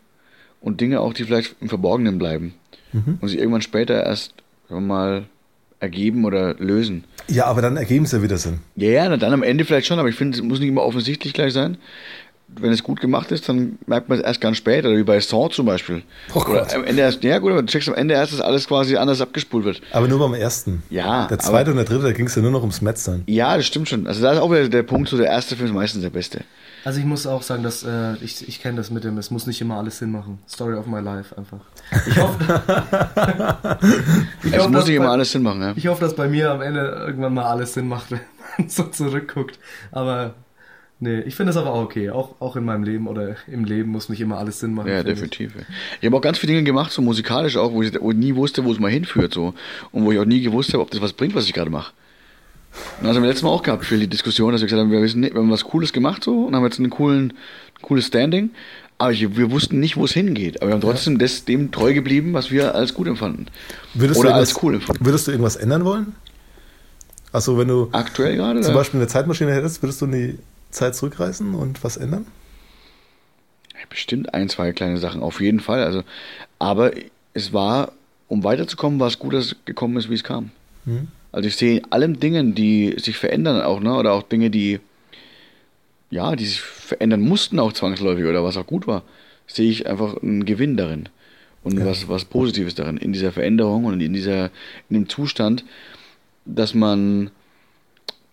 [0.60, 2.54] und Dinge auch, die vielleicht im Verborgenen bleiben
[2.90, 3.18] Mhm.
[3.20, 4.32] und sich irgendwann später erst
[4.68, 5.24] sagen wir mal
[5.78, 7.04] ergeben oder lösen.
[7.30, 8.60] Ja, aber dann ergeben sie ja wieder Sinn.
[8.76, 11.34] Ja, ja, dann am Ende vielleicht schon, aber ich finde, es muss nicht immer offensichtlich
[11.34, 11.76] gleich sein.
[12.60, 15.48] Wenn es gut gemacht ist, dann merkt man es erst ganz später, wie bei Saw
[15.50, 16.02] zum Beispiel.
[16.34, 16.74] Oh Oder Gott.
[16.74, 19.20] am Ende erst, ja gut, aber du checkst am Ende erst, dass alles quasi anders
[19.20, 19.80] abgespult wird.
[19.92, 20.82] Aber nur beim ersten.
[20.90, 23.22] Ja, Der zweite aber- und der dritte, da ging es ja nur noch ums Metzern.
[23.26, 24.06] Ja, das stimmt schon.
[24.06, 26.40] Also da ist auch wieder der Punkt, so der erste Film ist meistens der beste.
[26.84, 29.46] Also ich muss auch sagen, dass äh, ich, ich kenne das mit dem, es muss
[29.46, 30.38] nicht immer alles Sinn machen.
[30.48, 31.58] Story of my life einfach.
[32.06, 32.38] Ich hoffe,
[34.42, 35.72] ich es hoffe, muss nicht immer bei- alles Sinn machen, ja.
[35.76, 38.20] Ich hoffe, dass bei mir am Ende irgendwann mal alles Sinn macht, wenn
[38.56, 39.58] man so zurückguckt.
[39.92, 40.34] Aber
[41.00, 42.10] nee, ich finde es aber auch okay.
[42.10, 44.88] Auch, auch in meinem Leben oder im Leben muss nicht immer alles Sinn machen.
[44.88, 45.04] Ja, ich.
[45.06, 45.54] definitiv.
[45.54, 45.62] ja.
[46.00, 48.34] Ich habe auch ganz viele Dinge gemacht, so musikalisch auch, wo ich, wo ich nie
[48.34, 49.54] wusste, wo es mal hinführt, so.
[49.92, 51.92] Und wo ich auch nie gewusst habe, ob das was bringt, was ich gerade mache.
[53.00, 54.90] Und das haben wir letztes Mal auch gehabt, für die Diskussion, dass wir gesagt haben,
[54.90, 57.32] wir wissen nicht, wir haben was Cooles gemacht, so, und haben jetzt einen coolen,
[57.82, 58.50] cooles Standing.
[58.98, 60.60] Aber ich, wir wussten nicht, wo es hingeht.
[60.60, 63.46] Aber wir haben trotzdem das, dem treu geblieben, was wir als gut empfanden.
[63.94, 65.04] Würdest Oder du als irgendwas- cool empfunden.
[65.06, 66.14] Würdest du irgendwas ändern wollen?
[67.32, 68.60] Also wenn du Aktuell gerade?
[68.60, 68.80] zum oder?
[68.80, 70.38] Beispiel eine Zeitmaschine hättest, würdest du in die
[70.70, 72.26] Zeit zurückreisen und was ändern?
[73.90, 75.82] Bestimmt ein, zwei kleine Sachen, auf jeden Fall.
[75.82, 76.02] Also,
[76.58, 76.92] aber
[77.32, 77.92] es war,
[78.26, 80.50] um weiterzukommen, war es gut, dass es gekommen ist, wie es kam.
[80.84, 81.08] Hm?
[81.32, 83.94] Also ich sehe in allen Dingen, die sich verändern auch, ne?
[83.94, 84.80] Oder auch Dinge, die
[86.10, 89.02] ja, die sich verändern mussten auch zwangsläufig oder was auch gut war,
[89.46, 91.08] sehe ich einfach einen Gewinn darin.
[91.62, 91.86] Und Ja.
[91.86, 94.46] was, was Positives darin, in dieser Veränderung und in dieser,
[94.88, 95.64] in dem Zustand,
[96.44, 97.30] dass man,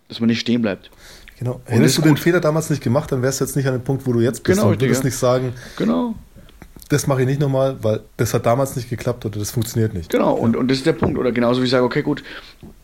[0.08, 0.90] dass man nicht stehen bleibt.
[1.38, 1.60] Genau.
[1.66, 2.20] Hättest du den gut.
[2.20, 4.42] Fehler damals nicht gemacht, dann wärst du jetzt nicht an dem Punkt, wo du jetzt
[4.42, 6.14] bist Genau, und würdest nicht sagen, Genau.
[6.88, 10.08] das mache ich nicht nochmal, weil das hat damals nicht geklappt oder das funktioniert nicht.
[10.10, 11.18] Genau, und, und das ist der Punkt.
[11.18, 12.22] Oder genauso wie ich sage, okay, gut,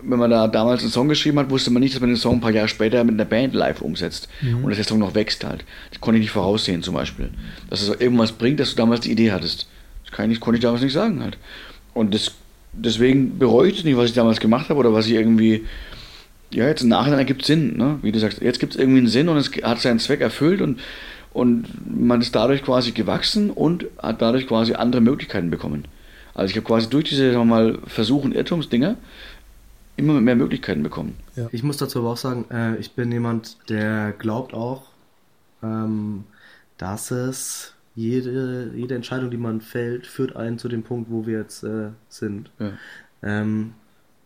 [0.02, 2.34] wenn man da damals einen Song geschrieben hat, wusste man nicht, dass man den Song
[2.34, 4.28] ein paar Jahre später mit einer Band live umsetzt.
[4.42, 5.64] Und dass der Song noch wächst halt.
[5.90, 7.30] Das konnte ich nicht voraussehen zum Beispiel.
[7.70, 9.66] Dass es irgendwas bringt, dass du damals die Idee hattest.
[10.04, 11.38] Das kann ich, konnte ich damals nicht sagen halt.
[11.94, 12.32] Und das,
[12.74, 15.64] deswegen bereue ich es nicht, was ich damals gemacht habe oder was ich irgendwie,
[16.52, 17.76] ja, jetzt im Nachhinein ergibt Sinn.
[17.76, 17.98] Ne?
[18.02, 20.60] Wie du sagst, jetzt gibt es irgendwie einen Sinn und es hat seinen Zweck erfüllt
[20.60, 20.80] und,
[21.32, 25.86] und man ist dadurch quasi gewachsen und hat dadurch quasi andere Möglichkeiten bekommen.
[26.34, 28.96] Also ich habe quasi durch diese, sagen wir mal, Versuch- und Irrtumsdinger
[29.96, 31.14] immer mehr Möglichkeiten bekommen.
[31.52, 34.84] Ich muss dazu aber auch sagen, äh, ich bin jemand, der glaubt auch,
[35.62, 36.24] ähm,
[36.78, 41.38] dass es jede, jede Entscheidung, die man fällt, führt einen zu dem Punkt, wo wir
[41.40, 42.50] jetzt äh, sind.
[42.58, 42.72] Ja.
[43.22, 43.74] Ähm,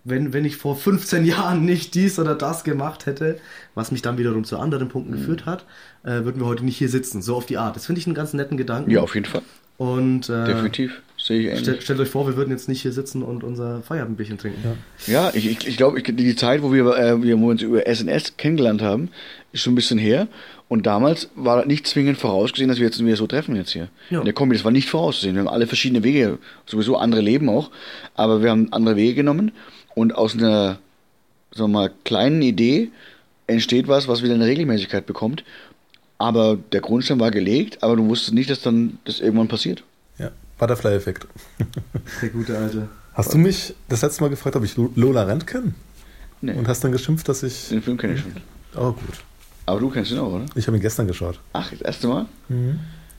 [0.07, 3.39] wenn, wenn ich vor 15 Jahren nicht dies oder das gemacht hätte,
[3.75, 5.17] was mich dann wiederum zu anderen Punkten Mhm.
[5.19, 5.65] geführt hat,
[6.05, 7.23] äh, würden wir heute nicht hier sitzen.
[7.23, 7.77] So auf die Art.
[7.77, 8.91] Das finde ich einen ganz netten Gedanken.
[8.91, 9.43] Ja, auf jeden Fall.
[9.79, 11.03] Und äh, Definitiv.
[11.19, 11.61] Sehe ich ähnlich.
[11.61, 14.79] Stell, stellt euch vor, wir würden jetzt nicht hier sitzen und unser Feierabendbierchen trinken.
[15.07, 18.37] Ja, ich, ich, ich glaube, ich, die Zeit, wo wir, äh, wir uns über SNS
[18.37, 19.11] kennengelernt haben,
[19.53, 20.29] ist schon ein bisschen her.
[20.69, 23.89] Und damals war nicht zwingend vorausgesehen, dass wir jetzt wieder so treffen jetzt hier.
[24.11, 24.21] Ja.
[24.21, 25.35] In der Kombi, das war nicht vorauszusehen.
[25.35, 27.71] Wir haben alle verschiedene Wege, sowieso andere Leben auch,
[28.15, 29.53] aber wir haben andere Wege genommen
[29.97, 30.79] und aus einer,
[31.53, 32.91] sagen wir mal, kleinen Idee
[33.49, 35.43] entsteht was, was wieder eine Regelmäßigkeit bekommt.
[36.19, 39.83] Aber der Grundstein war gelegt, aber du wusstest nicht, dass dann das irgendwann passiert.
[40.19, 41.27] Ja, Butterfly-Effekt.
[42.23, 42.89] Der gute alte.
[43.15, 45.75] Hast du mich das letzte Mal gefragt, ob ich Lola Rent kenne?
[46.43, 47.69] Nee, Und hast dann geschimpft, dass ich.
[47.71, 48.33] den Film kenne ich schon.
[48.77, 49.23] Oh, gut.
[49.65, 50.45] Aber du kennst ihn auch, oder?
[50.55, 51.41] Ich habe ihn gestern geschaut.
[51.55, 52.27] Ach, das erste Mal?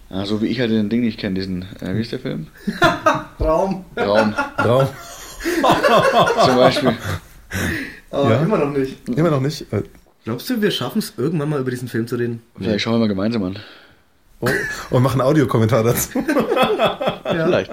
[0.09, 2.47] Ah, so wie ich halt den Ding nicht kenne, diesen, äh, wie ist der Film?
[3.39, 3.85] Raum.
[3.97, 4.87] Raum, Raum.
[6.45, 6.93] Zum Beispiel.
[8.11, 8.41] Aber Ja.
[8.41, 9.07] immer noch nicht.
[9.09, 9.71] Immer noch nicht.
[9.73, 9.83] Äh,
[10.23, 12.41] Glaubst du, wir schaffen es irgendwann mal über diesen Film zu reden?
[12.57, 13.57] Vielleicht schauen wir mal gemeinsam an.
[14.39, 14.47] Oh,
[14.91, 16.23] und machen einen Audiokommentar dazu.
[17.23, 17.71] Vielleicht.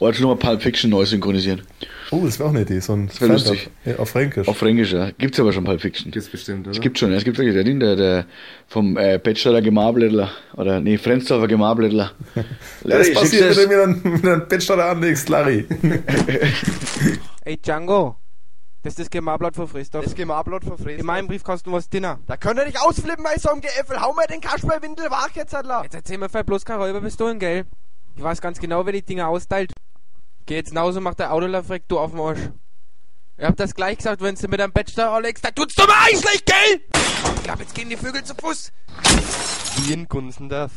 [0.00, 1.62] Oder schon mal Pulp Fiction neu synchronisieren.
[2.10, 2.80] Oh, das wäre auch eine Idee.
[2.80, 3.70] So ein wär Fan- lustig.
[3.84, 4.48] Ja, auf Fränkisch.
[4.48, 5.10] Auf Fränkisch, ja.
[5.16, 6.10] Gibt's aber schon Pulp Fiction.
[6.10, 6.74] Gibt's bestimmt, oder?
[6.74, 8.26] Es gibt schon, ja, es gibt wirklich der Ding, der, der
[8.66, 12.10] vom äh, Bachelor Gemabledler oder nee, Frenzdorfer Gemabledler.
[12.84, 15.66] das passiert, wenn du mir dann mit einem Bettstatter anlegst, Larry.
[17.44, 18.16] Ey Django,
[18.82, 20.04] das ist das Gemarblatt von Frisdorf.
[20.04, 21.00] Das Gemarblatt von Fräs.
[21.00, 22.18] In meinem Briefkasten was Dinner.
[22.26, 24.00] Da könnt ihr nicht ausflippen bei so einem Geäffel.
[24.00, 25.82] Hau mir den Kasperlwindel wach jetzt, Adler.
[25.82, 27.66] Jetzt erzähl mir bloß kein Räuberpistolen, gell?
[28.16, 29.72] Ich weiß ganz genau, wer die Dinger austeilt.
[30.46, 32.40] Geh jetzt nach Hause mach der Autolafreck, du auf den Arsch.
[33.38, 35.86] Ihr habt das gleich gesagt, wenn du mit deinem Bett da Alex, da tut's doch
[35.86, 36.80] mal Eichlicht, gell?
[37.36, 38.72] Ich glaub, jetzt gehen die Vögel zu Fuß.
[39.76, 40.72] Wie in Gunzendorf.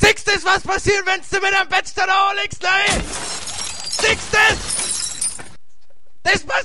[0.00, 3.02] Du, was passiert, wenn du mit deinem Bett da Alex, nein?
[4.00, 4.89] Du?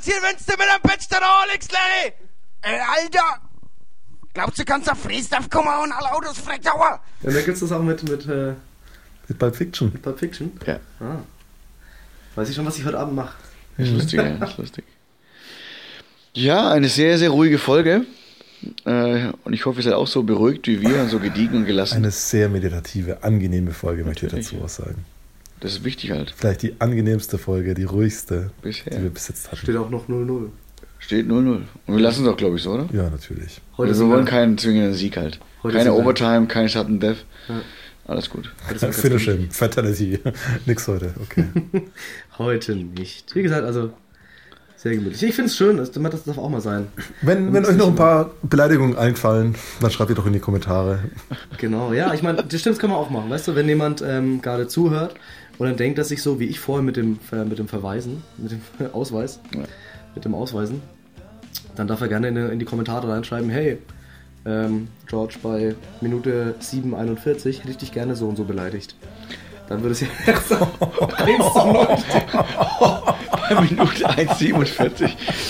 [0.06, 2.12] Das passiert, wenn du mit Bett da Alex, nein?
[2.62, 3.42] Ey, Alter!
[4.34, 7.00] Glaubst du, du kannst auf Fräsdorf kommen und alle Autos freckdauer?
[7.22, 8.54] Ja, da gibt's das auch mit, mit, äh,
[9.28, 9.92] Mit Pulp Fiction.
[9.94, 10.52] mit Pulp Fiction.
[10.68, 11.18] Ja, Ah.
[12.36, 13.34] Weiß ich schon, was ich heute Abend mache.
[13.78, 14.84] ist lustig, ja, ist lustig.
[16.34, 18.06] Ja, eine sehr, sehr ruhige Folge.
[18.84, 21.96] Äh, und ich hoffe, ihr seid auch so beruhigt wie wir, so gediegen und gelassen.
[21.96, 24.50] Eine sehr meditative, angenehme Folge, möchte ich Natürlich.
[24.52, 25.06] dazu auch sagen.
[25.60, 26.34] Das ist wichtig halt.
[26.36, 28.96] Vielleicht die angenehmste Folge, die ruhigste, Bisher.
[28.98, 29.58] die wir bis jetzt hatten.
[29.58, 30.50] Steht auch noch 0-0.
[31.00, 31.32] Steht 0-0.
[31.32, 32.88] Und wir lassen es auch, glaube ich, so, oder?
[32.94, 33.62] Ja, natürlich.
[33.78, 35.40] Heute wir sind wollen wir- keinen zwingenden Sieg halt.
[35.64, 37.26] Heute Keine wir- Overtime, kein Sudden Death.
[37.48, 37.62] Ja.
[38.08, 38.52] Alles gut.
[38.70, 40.20] wir Finish him, Fatality.
[40.66, 41.46] Nix heute, okay.
[42.38, 43.34] Heute nicht.
[43.34, 43.92] Wie gesagt, also
[44.78, 45.24] sehr gemütlich.
[45.24, 46.88] Ich finde es schön, das, das darf auch mal sein.
[47.24, 51.00] Wenn, wenn euch noch ein paar Beleidigungen einfallen, dann schreibt ihr doch in die Kommentare.
[51.58, 53.30] Genau, ja, ich meine, das stimmt, das kann man auch machen.
[53.30, 55.16] Weißt du, wenn jemand ähm, gerade zuhört
[55.58, 58.24] und dann denkt, dass ich so wie ich vorher mit dem, äh, mit dem Verweisen,
[58.38, 58.62] mit dem
[58.94, 59.64] Ausweis, Ja.
[60.14, 60.82] mit dem Ausweisen,
[61.76, 63.78] dann darf er gerne in, in die Kommentare reinschreiben, hey,
[64.46, 68.96] ähm, George, bei Minute 7,41 hätte ich dich gerne so und so beleidigt.
[69.70, 70.08] Dann würde es ja
[70.48, 72.24] so 1 zu 0 stehen.
[73.50, 74.90] Bei Minute 1,47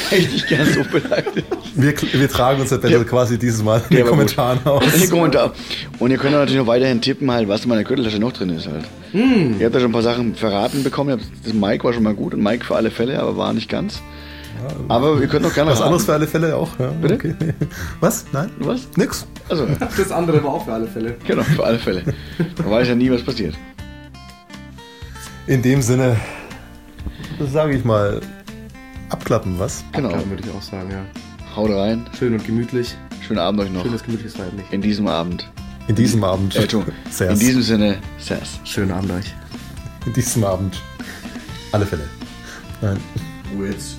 [0.09, 1.45] hätte ich dich gern so beleidigt.
[1.75, 3.03] Wir, wir tragen unser Battle Ja.
[3.03, 4.09] quasi dieses Mal in den war gut.
[4.11, 4.93] Kommentaren aus.
[4.93, 5.51] In den Kommentaren.
[5.99, 8.67] Und ihr könnt natürlich noch weiterhin tippen, halt, was in meiner Gürteltasche noch drin ist
[8.67, 8.85] halt.
[9.13, 11.21] Ihr habt ja schon ein paar Sachen verraten bekommen.
[11.43, 14.01] Das Mike war schon mal gut und Mike für alle Fälle, aber war nicht ganz.
[14.89, 15.87] Aber ihr könnt noch gerne Was raten.
[15.87, 16.69] anderes für alle Fälle auch.
[16.79, 17.13] Ja, Bitte?
[17.15, 17.35] Okay.
[18.01, 18.25] Was?
[18.33, 18.49] Nein?
[18.59, 18.87] Was?
[18.97, 19.25] Nix.
[19.47, 21.15] Also, Das andere war auch für alle Fälle.
[21.25, 22.03] genau, für alle Fälle.
[22.57, 23.53] Man weiß ja nie, was passiert.
[25.47, 26.17] In dem Sinne,
[27.39, 28.19] sage ich mal,
[29.09, 29.83] abklappen, was?
[29.91, 30.09] Genau.
[30.09, 31.05] Klar, würde ich auch sagen, ja.
[31.55, 32.09] Haut rein.
[32.17, 32.97] Schön und gemütlich.
[33.21, 33.83] Schönen Abend euch noch.
[33.83, 34.73] Schönes gemütliches Feiern nicht.
[34.73, 35.51] In diesem Abend.
[35.87, 36.55] In diesem Abend.
[36.55, 36.63] Äh.
[37.29, 38.59] In diesem Sinne, Sass.
[38.63, 39.35] Schönen Abend euch.
[40.07, 40.81] In diesem Abend.
[41.71, 42.09] Alle Fälle.
[42.81, 42.97] Nein.
[43.55, 43.97] Witz.